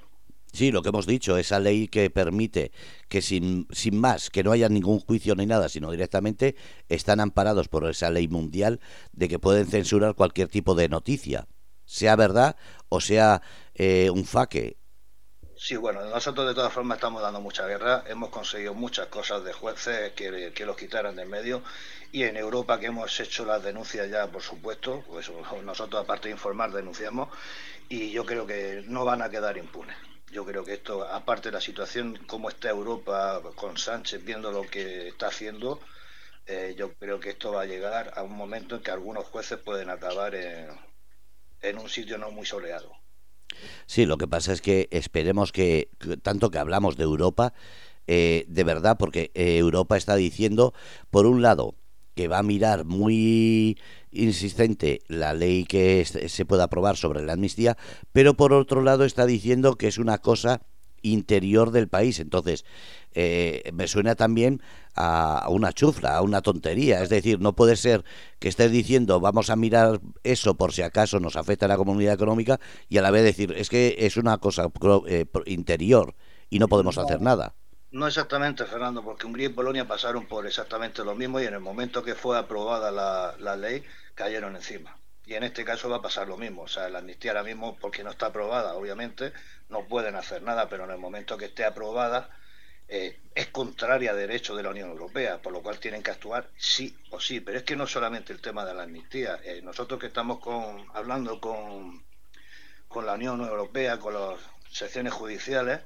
[0.54, 2.70] Sí, lo que hemos dicho, esa ley que permite
[3.08, 6.54] que sin, sin más, que no haya ningún juicio ni nada, sino directamente
[6.88, 8.78] están amparados por esa ley mundial
[9.10, 11.48] de que pueden censurar cualquier tipo de noticia,
[11.86, 12.54] sea verdad
[12.88, 13.42] o sea
[13.74, 14.76] eh, un faque.
[15.56, 19.52] Sí, bueno, nosotros de todas formas estamos dando mucha guerra, hemos conseguido muchas cosas de
[19.52, 21.64] jueces que, que los quitaran del medio
[22.12, 25.28] y en Europa que hemos hecho las denuncias ya, por supuesto, pues
[25.64, 27.28] nosotros aparte de informar denunciamos
[27.88, 29.96] y yo creo que no van a quedar impunes.
[30.34, 34.62] Yo creo que esto, aparte de la situación, como está Europa con Sánchez viendo lo
[34.62, 35.78] que está haciendo,
[36.46, 39.60] eh, yo creo que esto va a llegar a un momento en que algunos jueces
[39.60, 42.90] pueden acabar en, un sitio no muy soleado.
[43.86, 45.88] Sí, lo que pasa es que esperemos que,
[46.22, 47.54] tanto que hablamos de Europa,
[48.08, 50.74] eh, de verdad, porque eh, Europa está diciendo,
[51.10, 51.76] por un lado,
[52.14, 53.78] que va a mirar muy
[54.10, 57.76] insistente la ley que se pueda aprobar sobre la amnistía,
[58.12, 60.62] pero por otro lado está diciendo que es una cosa
[61.04, 62.18] interior del país.
[62.18, 62.64] Entonces,
[63.12, 64.60] eh, me suena también
[64.96, 67.02] a, una chufla, a una tontería.
[67.02, 68.04] Es decir, no puede ser
[68.40, 72.14] que estés diciendo vamos a mirar eso por si acaso nos afecta a la comunidad
[72.14, 74.68] económica y a la vez decir es que es una cosa
[75.06, 76.14] eh, interior
[76.50, 77.54] y no podemos hacer nada.
[77.94, 81.60] No exactamente, Fernando, porque Hungría y Polonia pasaron por exactamente lo mismo y en el
[81.60, 83.84] momento que fue aprobada la, la ley
[84.16, 84.98] cayeron encima.
[85.24, 86.62] Y en este caso va a pasar lo mismo.
[86.62, 89.32] O sea, la amnistía ahora mismo, porque no está aprobada, obviamente,
[89.68, 92.30] no pueden hacer nada, pero en el momento que esté aprobada,
[92.88, 96.50] eh, es contraria a derecho de la Unión Europea, por lo cual tienen que actuar
[96.56, 97.38] sí o sí.
[97.38, 99.38] Pero es que no solamente el tema de la amnistía.
[99.44, 102.04] Eh, nosotros que estamos con, hablando con,
[102.88, 105.78] con la Unión Europea, con las secciones judiciales,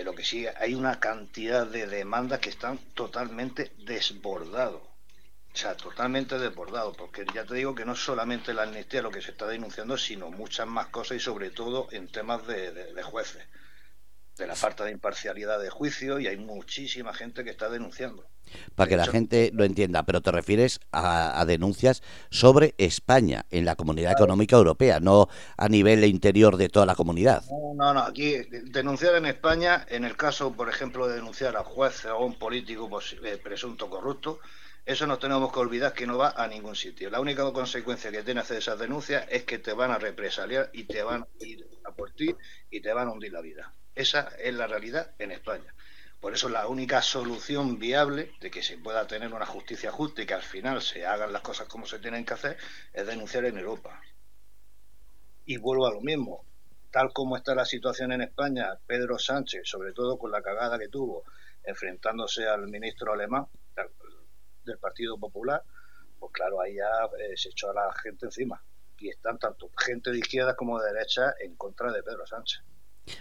[0.00, 4.82] eh, lo que sí, hay una cantidad de demandas que están totalmente desbordados.
[4.82, 9.22] O sea, totalmente desbordados, porque ya te digo que no solamente la amnistía lo que
[9.22, 13.44] se está denunciando, sino muchas más cosas y sobre todo en temas de jueces
[14.36, 18.26] de la falta de imparcialidad de juicio y hay muchísima gente que está denunciando.
[18.74, 23.74] Para que la gente lo entienda, pero te refieres a, denuncias sobre España en la
[23.74, 27.42] Comunidad Económica Europea, no a nivel interior de toda la comunidad.
[27.74, 32.04] No, no, aquí denunciar en España, en el caso, por ejemplo, de denunciar a juez
[32.04, 32.88] o a un político
[33.24, 34.40] eh, presunto corrupto,
[34.86, 37.08] eso nos tenemos que olvidar que no va a ningún sitio.
[37.08, 40.84] La única consecuencia que tiene hacer esas denuncias es que te van a represaliar y
[40.84, 42.34] te van a ir a por ti
[42.70, 43.72] y te van a hundir la vida.
[43.94, 45.74] Esa es la realidad en España.
[46.20, 50.26] Por eso la única solución viable de que se pueda tener una justicia justa y
[50.26, 52.58] que al final se hagan las cosas como se tienen que hacer
[52.92, 54.00] es denunciar en Europa.
[55.46, 56.44] Y vuelvo a lo mismo.
[56.90, 60.88] Tal como está la situación en España, Pedro Sánchez, sobre todo con la cagada que
[60.88, 61.24] tuvo
[61.62, 63.46] enfrentándose al ministro alemán
[64.64, 65.62] del Partido Popular,
[66.18, 68.62] pues claro, ahí ya eh, se echó a la gente encima.
[68.98, 72.62] Y están tanto gente de izquierda como de derecha en contra de Pedro Sánchez.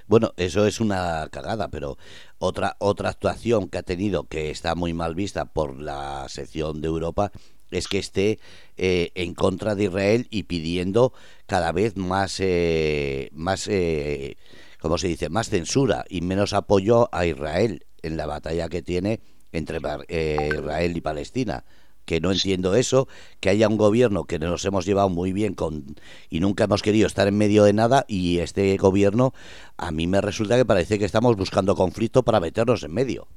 [0.07, 1.97] Bueno, eso es una cagada, pero
[2.37, 6.87] otra otra actuación que ha tenido que está muy mal vista por la sección de
[6.87, 7.31] Europa
[7.71, 8.39] es que esté
[8.77, 11.13] eh, en contra de Israel y pidiendo
[11.47, 14.37] cada vez más eh, más eh,
[14.79, 15.29] ¿cómo se dice?
[15.29, 19.21] más censura y menos apoyo a Israel en la batalla que tiene
[19.53, 21.63] entre eh, Israel y Palestina
[22.05, 23.07] que no entiendo eso,
[23.39, 25.95] que haya un gobierno que nos hemos llevado muy bien con
[26.29, 29.33] y nunca hemos querido estar en medio de nada y este gobierno
[29.77, 33.27] a mí me resulta que parece que estamos buscando conflicto para meternos en medio.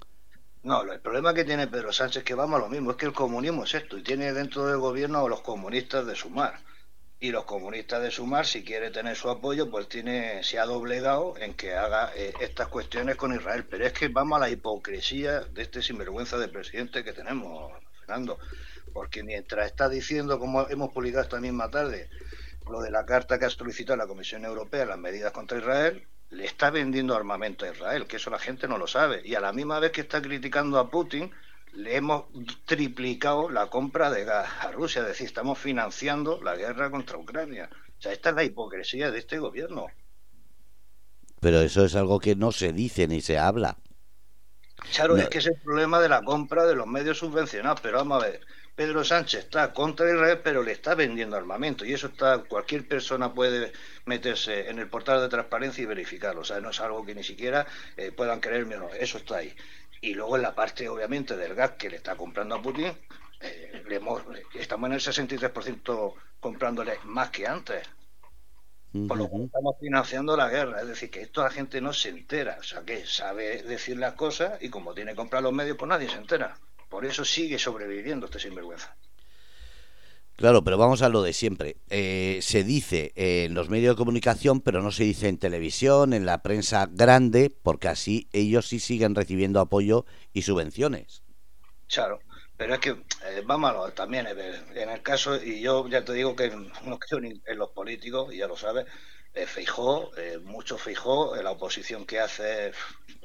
[0.63, 3.13] No, el problema que tiene Pedro Sánchez que vamos a lo mismo, es que el
[3.13, 6.59] comunismo es esto y tiene dentro del gobierno a los comunistas de Sumar.
[7.19, 11.35] Y los comunistas de Sumar, si quiere tener su apoyo, pues tiene se ha doblegado
[11.39, 13.65] en que haga eh, estas cuestiones con Israel.
[13.65, 17.73] Pero es que vamos a la hipocresía de este sinvergüenza de presidente que tenemos,
[18.93, 22.11] porque mientras está diciendo, como hemos publicado esta misma tarde,
[22.71, 26.45] lo de la carta que ha solicitado la Comisión Europea, las medidas contra Israel, le
[26.45, 29.23] está vendiendo armamento a Israel, que eso la gente no lo sabe.
[29.25, 31.33] Y a la misma vez que está criticando a Putin,
[31.73, 32.25] le hemos
[32.65, 37.69] triplicado la compra de gas a Rusia, es decir, estamos financiando la guerra contra Ucrania.
[37.99, 39.87] O sea, esta es la hipocresía de este gobierno.
[41.41, 43.77] Pero eso es algo que no se dice ni se habla.
[44.95, 48.23] Claro, es que es el problema de la compra de los medios subvencionados, pero vamos
[48.23, 48.41] a ver,
[48.75, 53.33] Pedro Sánchez está contra Israel, pero le está vendiendo armamento y eso está cualquier persona
[53.33, 53.73] puede
[54.05, 57.25] meterse en el portal de transparencia y verificarlo, o sea, no es algo que ni
[57.25, 59.55] siquiera eh, puedan creerme o no, eso está ahí.
[60.01, 62.93] Y luego en la parte, obviamente, del gas que le está comprando a Putin,
[63.41, 63.83] eh,
[64.55, 67.87] estamos en el 63% comprándole más que antes.
[69.09, 70.81] Por lo cual estamos financiando la guerra.
[70.81, 72.57] Es decir, que esto la gente no se entera.
[72.59, 75.89] O sea, que sabe decir las cosas y como tiene que comprar los medios, pues
[75.89, 76.57] nadie se entera.
[76.89, 78.97] Por eso sigue sobreviviendo este sinvergüenza.
[80.37, 81.77] Claro, pero vamos a lo de siempre.
[81.89, 86.27] Eh, se dice en los medios de comunicación, pero no se dice en televisión, en
[86.27, 91.23] la prensa grande, porque así ellos sí siguen recibiendo apoyo y subvenciones.
[91.89, 92.21] Claro.
[92.57, 96.35] Pero es que, eh, vamos también, eh, en el caso, y yo ya te digo
[96.35, 96.51] que
[96.85, 98.87] no creo en los políticos, y ya lo sabes,
[99.37, 102.73] eh, Feijó, eh, mucho Feijó, la oposición que hace,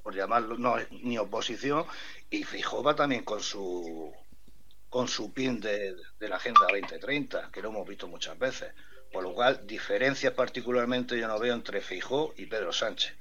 [0.04, 1.86] por llamarlo, no ni oposición,
[2.30, 4.13] y Feijó va también con su
[4.91, 8.73] con su pin de, de la Agenda 2030, que lo hemos visto muchas veces.
[9.10, 13.13] Por lo cual, diferencias particularmente yo no veo entre Feijó y Pedro Sánchez.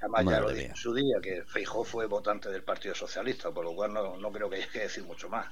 [0.00, 3.64] Además, ya lo dije en su día, que Feijó fue votante del Partido Socialista, por
[3.64, 5.46] lo cual no, creo que haya que decir mucho más.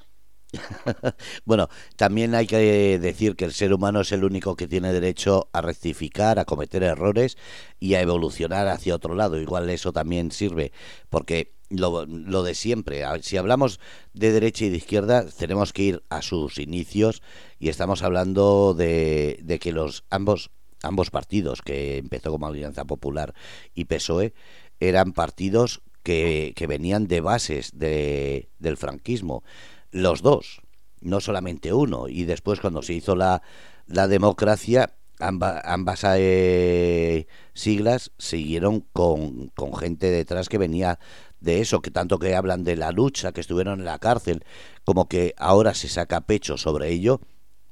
[1.44, 5.48] bueno, también hay que decir que el ser humano es el único que tiene derecho
[5.52, 7.38] a rectificar, a cometer errores
[7.78, 9.40] y a evolucionar hacia otro lado.
[9.40, 10.72] Igual eso también sirve,
[11.08, 13.04] porque lo, de siempre.
[13.22, 13.80] Si hablamos
[14.14, 17.22] de derecha y de izquierda, tenemos que ir a sus inicios
[17.58, 20.50] y estamos hablando de, de que los ambos
[20.82, 23.34] ambos partidos, que empezó como Alianza Popular
[23.74, 24.34] y PSOE,
[24.78, 29.42] eran partidos que, que venían de bases de, del franquismo.
[29.90, 30.60] Los dos,
[31.00, 32.08] no solamente uno.
[32.08, 33.42] Y después cuando se hizo la,
[33.86, 40.98] la democracia, ambas eh, siglas siguieron con, con gente detrás que venía
[41.40, 44.44] de eso, que tanto que hablan de la lucha, que estuvieron en la cárcel,
[44.84, 47.20] como que ahora se saca pecho sobre ello,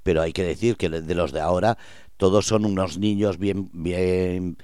[0.03, 1.79] pero hay que decir que de los de ahora
[2.17, 4.59] todos son unos niños bien, bien,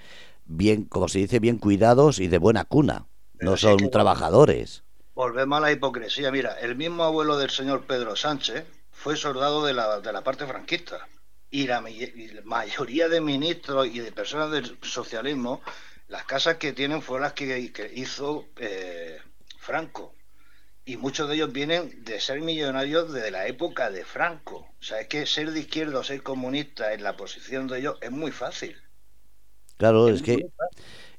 [0.44, 3.06] bien, como se dice, bien cuidados y de buena cuna,
[3.40, 4.84] no son trabajadores.
[5.14, 6.30] Volvemos a la hipocresía.
[6.30, 10.46] Mira, el mismo abuelo del señor Pedro Sánchez fue soldado de la, de la parte
[10.46, 11.08] franquista.
[11.50, 11.82] Y la,
[12.44, 15.62] mayoría de ministros y de personas del socialismo,
[16.10, 19.18] las casas que tienen fueron las que, hizo eh,
[19.58, 20.12] Franco.
[20.84, 24.68] Y muchos de ellos vienen de ser millonarios desde la época de Franco.
[24.80, 27.96] O sea, es que ser de izquierda o ser comunista en la posición de ellos
[28.00, 28.76] es muy fácil.
[29.76, 30.46] Claro, es, que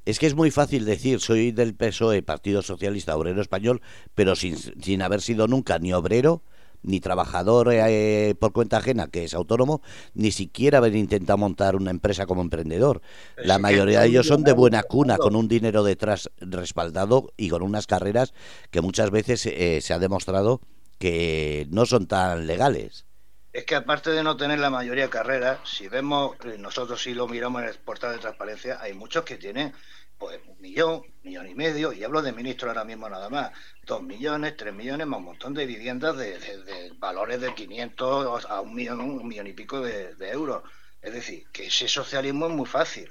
[0.04, 3.80] es que es muy fácil decir, soy del PSOE, Partido Socialista Obrero Español,
[4.14, 6.42] pero sin, sin haber sido nunca ni obrero,
[6.82, 9.82] ni trabajador eh, por cuenta ajena, que es autónomo,
[10.14, 13.02] ni siquiera haber intentado montar una empresa como emprendedor.
[13.36, 17.62] La mayoría de ellos son de buena cuna, con un dinero detrás respaldado y con
[17.62, 18.34] unas carreras
[18.70, 20.60] que muchas veces eh, se ha demostrado
[20.98, 23.06] que no son tan legales.
[23.52, 27.12] Es que aparte de no tener la mayoría de carreras, si vemos, eh, nosotros si
[27.12, 29.74] lo miramos en el portal de transparencia, hay muchos que tienen
[30.22, 33.50] pues un millón, millón y medio, y hablo de ministros ahora mismo nada más,
[33.84, 38.72] dos millones, tres millones, más un montón de viviendas de, valores de 500 a un
[38.72, 40.62] millón, un millón y pico de, euros.
[41.00, 43.10] Es decir, que ese socialismo es muy fácil.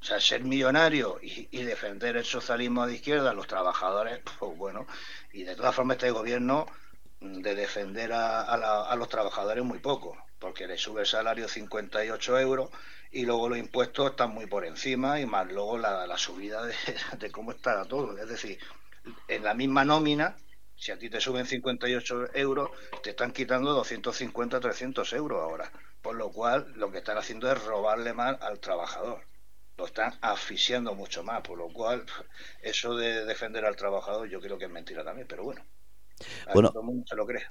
[0.00, 4.88] O sea, ser millonario y, defender el socialismo de izquierda, los trabajadores, pues bueno,
[5.32, 6.66] y de todas formas este gobierno
[7.20, 12.70] de defender a, los trabajadores muy poco, porque le sube el salario 58 euros
[13.16, 16.62] y luego los impuestos están muy por encima y más luego la, subida
[17.18, 18.18] de, cómo está todo.
[18.18, 18.58] Es decir,
[19.26, 20.36] en la misma nómina,
[20.76, 22.70] si a ti te suben 58 euros,
[23.02, 25.72] te están quitando 250, 300 euros ahora.
[26.02, 29.26] Por lo cual, lo que están haciendo es robarle más al trabajador.
[29.78, 31.40] Lo están asfixiando mucho más.
[31.40, 32.04] Por lo cual,
[32.60, 35.26] eso de defender al trabajador, yo creo que es mentira también.
[35.26, 35.64] Pero bueno,
[36.52, 37.46] bueno, todo el mundo se lo cree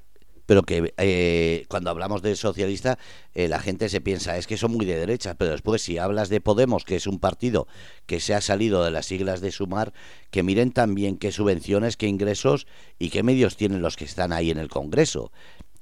[0.45, 2.97] pero que eh, cuando hablamos de socialista
[3.33, 6.29] eh, la gente se piensa es que son muy de derecha, pero después si hablas
[6.29, 7.67] de Podemos, que es un partido
[8.05, 9.93] que se ha salido de las siglas de Sumar,
[10.31, 12.67] que miren también qué subvenciones, qué ingresos
[12.99, 15.31] y qué medios tienen los que están ahí en el Congreso.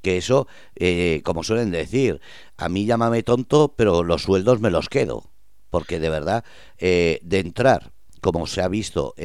[0.02, 2.19] Que eso, eh, como suelen decir,
[2.58, 5.30] a mí llámame tonto, pero los sueldos me los quedo.
[5.69, 6.43] Porque de verdad,
[6.78, 9.15] de entrar, como se ha visto,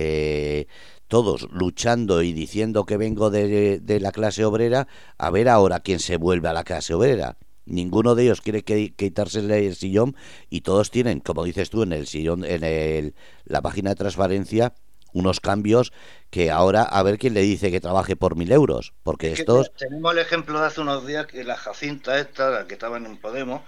[1.09, 6.17] todos luchando y diciendo que vengo de, la clase obrera, a ver ahora quién se
[6.17, 7.37] vuelve a la clase obrera.
[7.65, 10.17] Ninguno de ellos quiere que, quitarse el sillón
[10.49, 14.75] y todos tienen, como dices tú, en el sillón, en el, la página de transparencia,
[15.13, 15.93] unos cambios
[16.31, 19.73] que ahora a ver quién le dice que trabaje por mil euros, porque estos...
[19.75, 23.17] Tenemos el ejemplo de hace unos días que la Jacinta esta, la que estaba en
[23.17, 23.63] Podemos,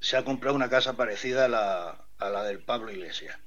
[0.00, 3.38] se ha comprado una casa parecida a la, a la del Pablo Iglesias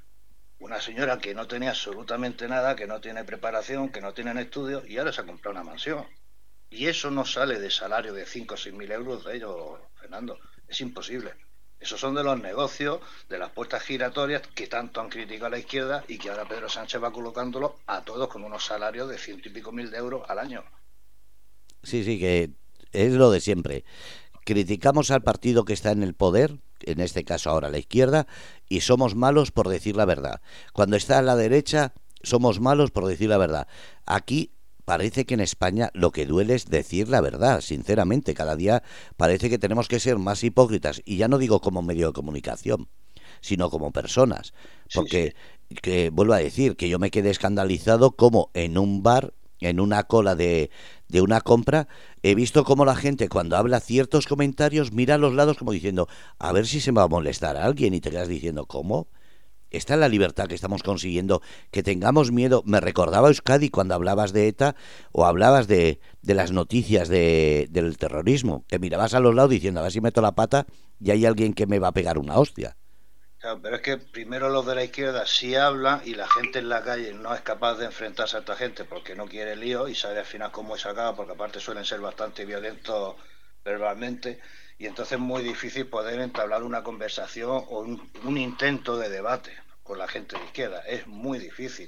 [0.62, 4.88] una señora que no tenía absolutamente nada, que no tiene preparación, que no tiene estudios,
[4.88, 6.06] y ahora se ha comprado una mansión.
[6.69, 10.39] Y eso no sale de salario de 5 o 6 mil euros de ellos, Fernando.
[10.67, 11.34] Es imposible.
[11.80, 15.58] Esos son de los negocios, de las puertas giratorias que tanto han criticado a la
[15.58, 19.50] izquierda y que ahora Pedro Sánchez va colocándolo a todos con unos salarios de ciento
[19.50, 20.63] y pico mil de euros al año.
[21.82, 22.52] Sí, sí, que
[22.91, 23.84] es lo de siempre.
[24.45, 28.28] Criticamos al partido que está en el poder, en este caso ahora la izquierda,
[28.70, 30.41] y somos malos por decir la verdad.
[30.74, 33.67] Cuando está a la derecha, somos malos por decir la verdad.
[34.06, 34.52] Aquí
[34.86, 38.34] parece que en España lo que duele es decir la verdad, sinceramente.
[38.34, 38.84] Cada día
[39.17, 42.89] parece que tenemos que ser más hipócritas, y ya no digo como medio de comunicación,
[43.41, 44.54] sino como personas.
[44.94, 45.36] Porque,
[45.82, 50.04] que vuelvo a decir, que yo me quedé escandalizado como en un bar en una
[50.04, 50.69] cola de,
[51.08, 51.88] de una compra,
[52.24, 56.07] he visto cómo la gente cuando habla ciertos comentarios mira a los lados como diciendo,
[56.39, 59.07] a ver si se me va a molestar a alguien y te quedas diciendo, ¿cómo?
[59.70, 61.41] Esta es la libertad que estamos consiguiendo,
[61.72, 62.62] que tengamos miedo.
[62.66, 64.76] Me recordaba Euskadi cuando hablabas de ETA
[65.14, 69.80] o hablabas de, de las noticias de, del terrorismo, que mirabas a los lados diciendo,
[69.80, 70.68] a ver si meto la pata
[70.99, 72.76] y hay alguien que me va a pegar una hostia
[73.62, 76.84] pero es que primero los de la izquierda sí hablan y la gente en la
[76.84, 80.20] calle no es capaz de enfrentarse a esta gente porque no quiere lío y sabe
[80.20, 83.16] al final cómo es acá, porque aparte suelen ser bastante violentos
[83.64, 84.39] verbalmente
[84.82, 89.52] y entonces es muy difícil poder entablar una conversación o un, intento de debate
[89.84, 90.82] con la gente de izquierda.
[90.88, 91.88] Es muy difícil.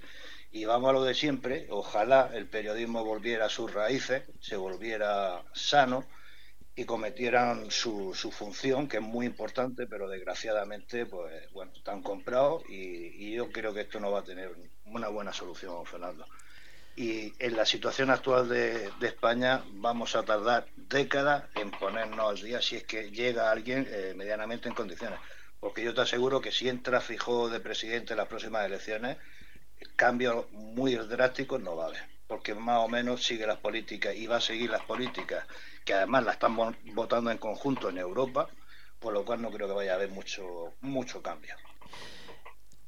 [0.51, 5.41] Y vamos a lo de siempre, ojalá el periodismo volviera a sus raíces, se volviera
[5.53, 6.05] sano
[6.75, 12.63] y cometieran su, su función, que es muy importante, pero desgraciadamente, pues bueno, están comprados
[12.67, 14.55] y, yo creo que esto no va a tener
[14.85, 16.25] una buena solución, Fernando
[16.95, 22.61] y en la situación actual de, España vamos a tardar décadas en ponernos al día
[22.61, 25.19] si es que llega alguien eh, medianamente en condiciones.
[25.59, 29.17] Porque yo te aseguro que si entra fijo de presidente en las próximas elecciones,
[29.95, 31.91] cambios muy drásticos no va.
[32.27, 35.45] Porque más o menos sigue las políticas y va a seguir las políticas
[35.83, 36.55] que además las están
[36.93, 38.49] votando en conjunto en Europa,
[38.99, 41.55] por lo cual no creo que vaya a haber mucho, mucho cambio.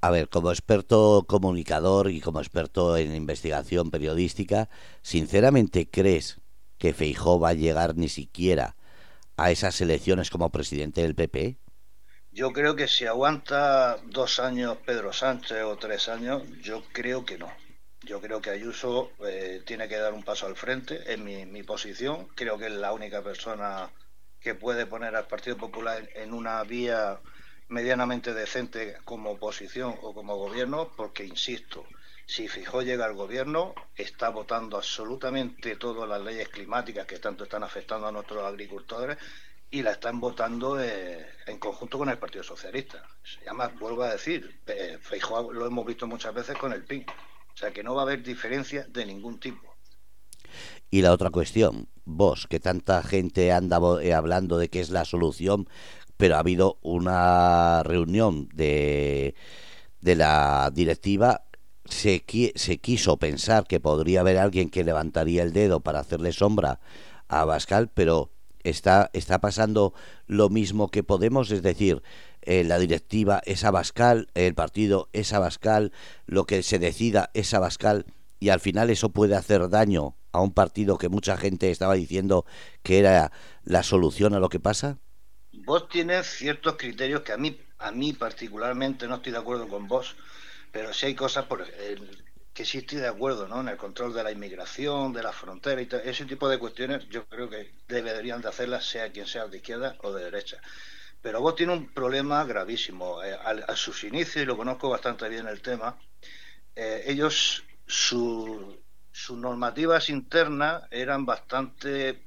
[0.02, 4.70] A ver, como experto comunicador y como experto en investigación periodística,
[5.02, 6.42] ¿sinceramente crees
[6.78, 8.76] que Feijó va a llegar ni siquiera
[9.38, 11.58] a esas elecciones como presidente del PP?
[12.32, 17.38] Yo creo que si aguanta dos años Pedro Sánchez o tres años, yo creo que
[17.38, 17.50] no.
[18.06, 21.64] Yo creo que Ayuso eh, tiene que dar un paso al frente, en mi, mi
[21.64, 22.28] posición.
[22.36, 23.90] Creo que es la única persona
[24.40, 27.20] que puede poner al Partido Popular en una vía
[27.68, 31.88] medianamente decente como oposición o como gobierno, porque, insisto,
[32.28, 37.64] si Fijó llega al gobierno, está votando absolutamente todas las leyes climáticas que tanto están
[37.64, 39.18] afectando a nuestros agricultores
[39.72, 43.04] y la están votando eh, en conjunto con el Partido Socialista.
[43.24, 45.00] Se llama, vuelvo a decir, eh,
[45.54, 47.06] lo hemos visto muchas veces con el PIN.
[47.56, 49.76] O sea que no va a haber diferencia de ningún tipo.
[50.92, 55.06] Y la otra cuestión, vos, que tanta gente anda eh, hablando de que es la
[55.06, 55.70] solución,
[56.18, 59.36] pero ha habido una reunión de,
[60.02, 61.44] de la directiva.
[61.86, 62.24] Se,
[62.56, 66.80] se quiso pensar que podría haber alguien que levantaría el dedo para hacerle sombra
[67.28, 68.32] a Bascal, pero
[68.64, 69.94] está, está pasando
[70.28, 72.02] lo mismo que Podemos, es decir,
[72.46, 75.92] eh, la directiva es Abascal, el partido es Abascal,
[76.26, 78.06] lo que se decida es Abascal,
[78.40, 82.46] y al final eso puede hacer daño a un partido que mucha gente estaba diciendo
[82.84, 83.32] que era
[83.64, 85.00] la solución a lo que pasa?
[85.64, 89.88] vos tienes ciertos criterios que a mí, a mí particularmente no estoy de acuerdo con
[89.88, 90.16] vos,
[90.72, 91.66] pero sí hay cosas por,
[92.54, 93.62] que sí estoy de acuerdo, ¿no?
[93.62, 97.26] En el control de la inmigración, de la frontera y ese tipo de cuestiones, yo
[97.28, 100.62] creo que deberían de hacerlas sea quien sea de izquierda o de derecha.
[101.26, 103.24] Pero vos tienes un problema gravísimo.
[103.24, 105.98] Eh, a, sus inicios, y lo conozco bastante bien el tema,
[106.76, 108.78] eh, ellos, su,
[109.12, 112.22] sus normativas internas eran bastante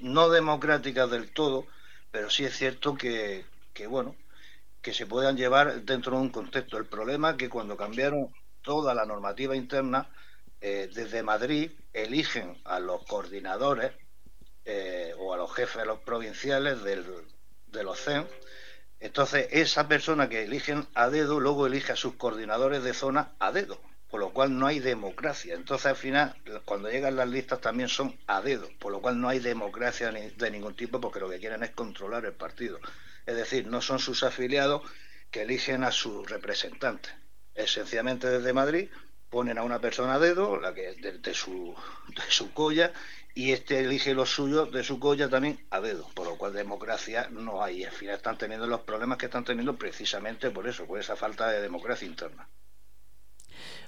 [0.00, 1.66] no democráticas del todo,
[2.10, 3.46] pero sí es cierto que,
[3.88, 4.14] bueno,
[4.82, 6.76] que se puedan llevar dentro de un contexto.
[6.76, 8.28] El problema es que cuando cambiaron
[8.60, 10.10] toda la normativa interna,
[10.60, 13.92] eh, desde Madrid eligen a los coordinadores
[14.66, 17.06] eh, o a los jefes de los provinciales del,
[17.74, 18.26] de los CEN.
[19.00, 23.52] Entonces, esa persona que eligen a dedo luego elige a sus coordinadores de zona a
[23.52, 23.78] dedo
[24.14, 25.54] por lo cual no hay democracia.
[25.56, 29.28] Entonces, al final, cuando llegan las listas también son a dedo, por lo cual no
[29.28, 32.78] hay democracia de ningún tipo, porque lo que quieren es controlar el partido.
[33.26, 34.82] Es decir, no son sus afiliados
[35.32, 37.12] que eligen a sus representantes.
[37.56, 38.88] Esencialmente desde Madrid
[39.30, 41.74] ponen a una persona a dedo, la que de, su,
[42.06, 42.92] de su colla,
[43.34, 47.28] y este elige los suyos de su colla también a dedo, por lo cual democracia
[47.32, 47.82] no hay.
[47.82, 51.48] Al final están teniendo los problemas que están teniendo precisamente por eso, por esa falta
[51.48, 52.48] de democracia interna.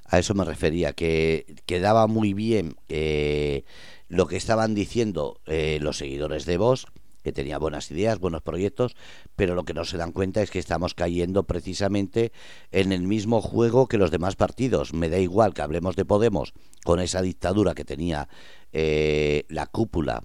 [0.05, 3.65] A eso me refería, que quedaba muy bien eh,
[4.09, 6.87] lo que estaban diciendo eh, los seguidores de Vox,
[7.27, 8.95] que tenía buenas ideas, buenos proyectos,
[9.35, 12.31] pero lo que no se dan cuenta es que estamos cayendo precisamente
[12.71, 14.95] en el mismo juego que los demás partidos.
[14.95, 16.55] Me da igual que hablemos de Podemos
[16.85, 18.29] con esa dictadura que tenía
[18.73, 20.23] eh, la cúpula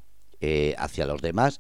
[0.77, 1.59] hacia los demás.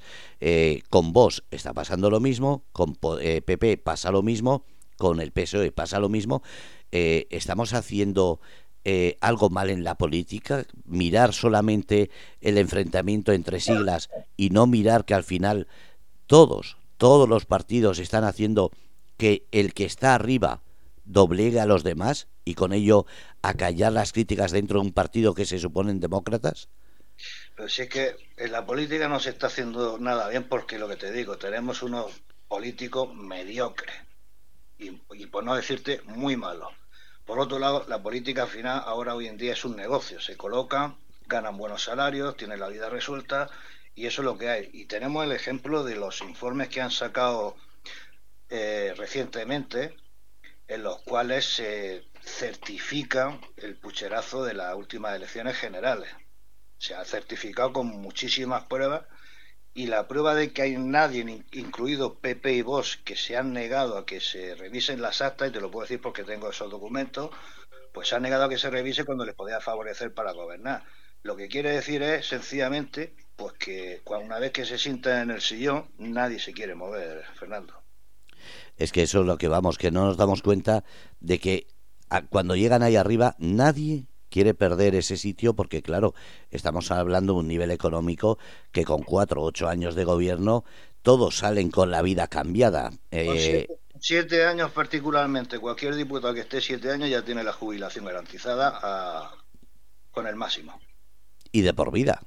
[0.89, 4.65] con Vox está pasando lo mismo, con PP pasa lo mismo,
[4.97, 6.43] con el PSOE pasa lo mismo
[6.93, 8.41] eh, estamos haciendo
[8.83, 12.09] eh, algo mal en la política, mirar solamente
[12.41, 15.67] el enfrentamiento entre siglas y no mirar que al final
[16.25, 18.71] todos, todos los partidos están haciendo
[19.17, 20.61] que el que está arriba
[21.05, 23.05] doblegue a los demás y con ello
[23.43, 26.69] acallar las críticas dentro de un partido que se suponen demócratas?
[27.55, 30.87] Pero si es que en la política no se está haciendo nada bien porque lo
[30.87, 33.95] que te digo, tenemos unos políticos mediocres
[34.79, 36.80] y, y por no decirte muy malos.
[37.25, 40.19] Por otro lado, la política final ahora hoy en día es un negocio.
[40.19, 40.97] Se colocan,
[41.27, 43.49] ganan buenos salarios, tienen la vida resuelta
[43.95, 44.69] y eso es lo que hay.
[44.73, 47.55] Y tenemos el ejemplo de los informes que han sacado
[48.49, 49.95] eh, recientemente
[50.67, 56.09] en los cuales se certifica el pucherazo de las últimas elecciones generales.
[56.77, 59.03] Se ha certificado con muchísimas pruebas
[59.73, 63.97] y la prueba de que hay nadie, incluido Pepe y vos, que se han negado
[63.97, 67.31] a que se revisen las actas, y te lo puedo decir porque tengo esos documentos,
[67.93, 70.83] pues se ha negado a que se revise cuando les podía favorecer para gobernar.
[71.23, 75.41] Lo que quiere decir es, sencillamente, pues que una vez que se sienta en el
[75.41, 77.81] sillón, nadie se quiere mover, Fernando.
[78.77, 80.83] Es que eso es lo que vamos, que no nos damos cuenta
[81.19, 81.67] de que
[82.29, 86.15] cuando llegan ahí arriba, nadie quiere perder ese sitio porque, claro,
[86.49, 88.39] estamos hablando de un nivel económico
[88.71, 90.63] que con cuatro o ocho años de gobierno
[91.03, 92.91] todos salen con la vida cambiada.
[93.11, 93.67] Eh,
[93.99, 99.31] siete, años particularmente, cualquier diputado que esté siete años ya tiene la jubilación garantizada
[100.11, 100.79] con el máximo.
[101.51, 102.21] Y de por vida.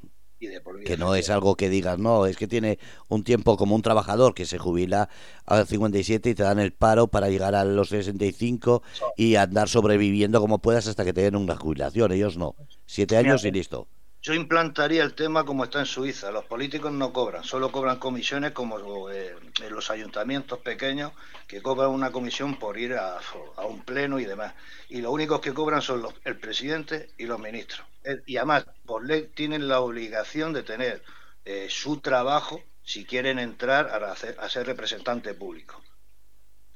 [0.85, 2.78] Que no es algo que digas, no, es que tiene
[3.09, 5.09] un tiempo como un trabajador que se jubila
[5.47, 8.82] a los 57 y te dan el paro para llegar a los 65
[9.16, 12.12] y andar sobreviviendo como puedas hasta que te den una jubilación.
[12.12, 12.55] Ellos no.
[12.87, 13.89] Siete años y listo.
[14.25, 16.31] Yo implantaría el tema como está en Suiza.
[16.31, 21.12] Los políticos no cobran, solo cobran comisiones como eh, en los ayuntamientos pequeños
[21.47, 23.20] que cobran una comisión por ir a,
[23.68, 24.55] un pleno y demás.
[24.89, 27.87] Y los únicos que cobran son los, el presidente y los ministros.
[28.25, 31.05] Y además, por ley, tienen la obligación de tener
[31.45, 35.83] eh, su trabajo si quieren entrar a, hacer, ser representante público.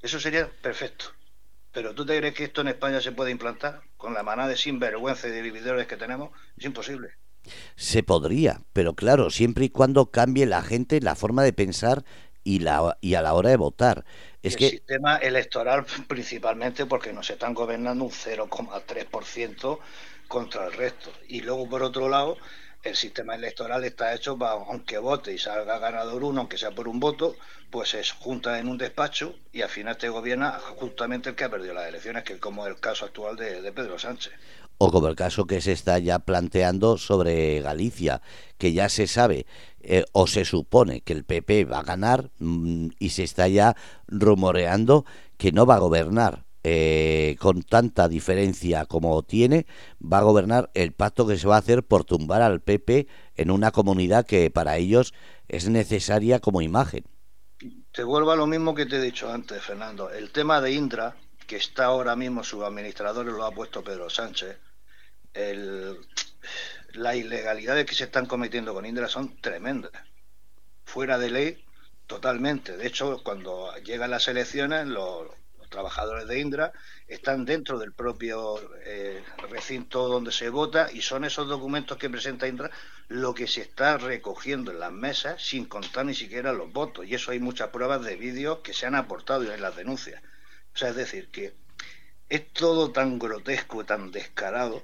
[0.02, 1.06] Eso sería perfecto.
[1.72, 3.80] Pero ¿tú te crees que esto en España se puede implantar?
[3.96, 7.14] Con la manada de sinvergüenza y de vividores que tenemos, es imposible.
[7.76, 12.04] Se podría, pero claro, siempre y cuando cambie la gente la forma de pensar
[12.44, 14.04] y, la, y a la hora de votar.
[14.42, 14.70] Es el que...
[14.70, 19.78] sistema electoral principalmente porque nos están gobernando un 0,3%
[20.28, 21.12] contra el resto.
[21.28, 22.38] Y luego, por otro lado,
[22.82, 26.88] el sistema electoral está hecho para, aunque vote y salga ganador uno, aunque sea por
[26.88, 27.36] un voto,
[27.70, 31.50] pues se junta en un despacho y al final te gobierna justamente el que ha
[31.50, 34.32] perdido las elecciones, que es como el caso actual de Pedro Sánchez
[34.78, 38.22] o como el caso que se está ya planteando sobre Galicia,
[38.56, 39.46] que ya se sabe
[39.80, 43.76] eh, o se supone que el PP va a ganar mm, y se está ya
[44.06, 45.04] rumoreando
[45.36, 49.66] que no va a gobernar eh, con tanta diferencia como tiene,
[50.00, 53.06] va a gobernar el pacto que se va a hacer por tumbar al PP
[53.36, 55.14] en una comunidad que para ellos
[55.46, 57.04] es necesaria como imagen.
[57.92, 60.10] Te vuelvo a lo mismo que te he dicho antes, Fernando.
[60.10, 61.16] El tema de Indra,
[61.46, 64.58] que está ahora mismo su administrador, lo ha puesto Pedro Sánchez,
[65.34, 65.98] el,
[66.92, 69.92] las ilegalidades que se están cometiendo con Indra son tremendas.
[70.84, 71.64] Fuera de ley,
[72.06, 72.76] totalmente.
[72.76, 75.28] De hecho, cuando llegan las elecciones, los,
[75.68, 76.72] trabajadores de Indra
[77.08, 82.48] están dentro del propio eh, recinto donde se vota y son esos documentos que presenta
[82.48, 82.70] Indra
[83.08, 87.06] lo que se está recogiendo en las mesas sin contar ni siquiera los votos.
[87.06, 90.22] Y eso hay muchas pruebas de vídeos que se han aportado en las denuncias.
[90.74, 91.54] O sea, es decir, que
[92.28, 94.82] es todo tan grotesco, y tan descarado,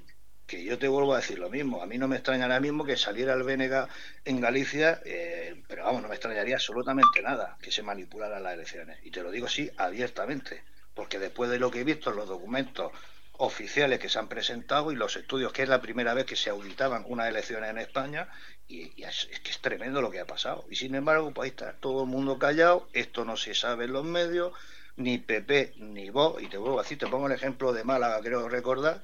[0.63, 1.83] yo te vuelvo a decir lo mismo.
[1.83, 3.89] A mí no me extraña ahora mismo que saliera el Bénega
[4.25, 8.99] en Galicia, eh, pero vamos, no me extrañaría absolutamente nada que se manipularan las elecciones.
[9.03, 10.63] Y te lo digo así abiertamente,
[10.95, 12.93] porque después de lo que he visto en los documentos
[13.37, 16.51] oficiales que se han presentado y los estudios, que es la primera vez que se
[16.51, 18.29] auditaban unas elecciones en España,
[18.69, 20.65] y, es, que es tremendo lo que ha pasado.
[20.71, 23.93] Y sin embargo, pues ahí está todo el mundo callado, esto no se sabe en
[23.93, 24.53] los medios,
[24.97, 28.21] ni PP ni vos, y te vuelvo a decir, te pongo el ejemplo de Málaga,
[28.21, 29.03] creo recordar,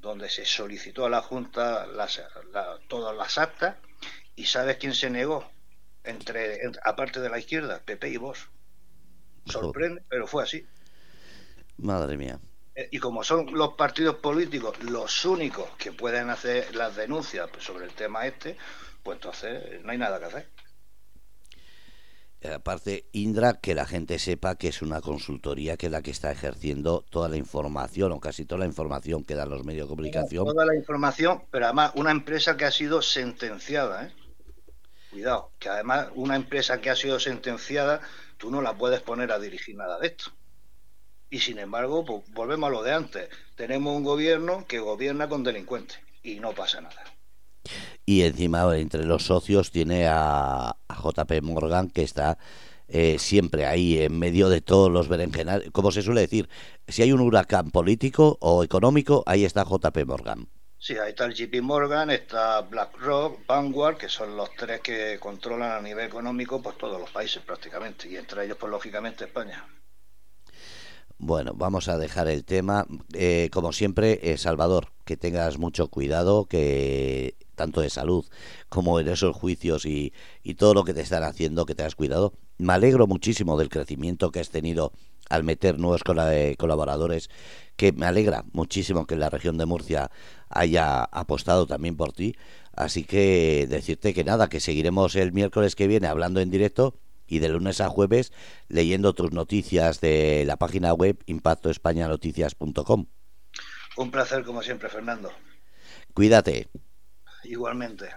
[0.00, 2.22] donde se solicitó a la Junta las,
[2.88, 3.76] todas las actas
[4.36, 5.50] y ¿sabes quién se negó?
[6.04, 8.48] Entre, aparte de la izquierda, PP y vos.
[9.46, 10.66] Sorprende, pero fue así.
[11.78, 12.38] Madre mía.
[12.74, 17.86] Eh, y como son los partidos políticos los únicos que pueden hacer las denuncias sobre
[17.86, 18.56] el tema este,
[19.02, 20.48] pues entonces no hay nada que hacer.
[22.40, 26.12] Eh, aparte, Indra, que la gente sepa que es una consultoría que es la que
[26.12, 29.90] está ejerciendo toda la información o casi toda la información que dan los medios de
[29.90, 30.44] comunicación.
[30.44, 34.12] Toda la información, pero además una empresa que ha sido sentenciada, ¿eh?
[35.10, 38.02] Cuidado, que además una empresa que ha sido sentenciada,
[38.36, 40.32] tú no la puedes poner a dirigir nada de esto.
[41.30, 43.28] Y sin embargo, pues, volvemos a lo de antes.
[43.56, 47.17] Tenemos un gobierno que gobierna con delincuentes y no pasa nada
[48.04, 52.38] y encima entre los socios tiene a, JP Morgan que está
[52.88, 55.70] eh, siempre ahí en medio de todos los berenjenales.
[55.70, 56.48] Como se suele decir,
[56.86, 60.48] si hay un huracán político o económico, ahí está JP Morgan.
[60.80, 65.72] Sí, ahí está el JP Morgan, está BlackRock, Vanguard, que son los tres que controlan
[65.72, 69.66] a nivel económico pues todos los países prácticamente, y entre ellos pues lógicamente España.
[71.18, 72.86] Bueno, vamos a dejar el tema.
[73.12, 78.24] Eh, como siempre, eh, Salvador, que tengas mucho cuidado, que tanto de salud
[78.68, 80.12] como en esos juicios y,
[80.44, 82.34] y todo lo que te están haciendo, que te has cuidado.
[82.58, 84.92] Me alegro muchísimo del crecimiento que has tenido
[85.28, 87.30] al meter nuevos eh, colaboradores,
[87.76, 90.10] que me alegra muchísimo que la región de Murcia
[90.48, 92.36] haya apostado también por ti.
[92.76, 96.94] Así que decirte que nada, que seguiremos el miércoles que viene hablando en directo
[97.28, 98.32] y de lunes a jueves
[98.68, 103.06] leyendo tus noticias de la página web impactoespañanoticias.com.
[103.96, 105.30] Un placer como siempre, Fernando.
[106.14, 106.68] Cuídate.
[107.44, 108.08] Igualmente.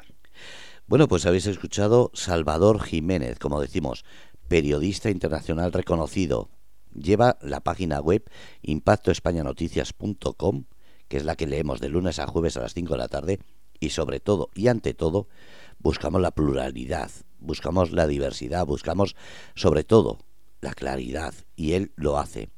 [0.87, 4.03] Bueno, pues habéis escuchado Salvador Jiménez, como decimos,
[4.47, 6.49] periodista internacional reconocido.
[6.93, 8.29] Lleva la página web
[8.63, 10.65] impactoespañanoticias.com,
[11.07, 13.39] que es la que leemos de lunes a jueves a las 5 de la tarde,
[13.79, 15.29] y sobre todo y ante todo,
[15.79, 17.09] buscamos la pluralidad,
[17.41, 19.15] buscamos la diversidad, buscamos
[19.55, 20.19] sobre todo
[20.61, 22.49] la claridad, y él lo hace.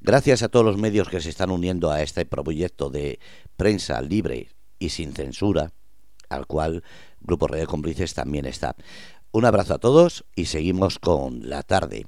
[0.00, 3.18] Gracias a todos los medios que se están uniendo a este proyecto de
[3.56, 5.72] prensa libre y sin censura,
[6.28, 6.84] al cual
[7.20, 8.76] Grupo Radio Cómplices también está.
[9.32, 12.06] Un abrazo a todos y seguimos con la tarde.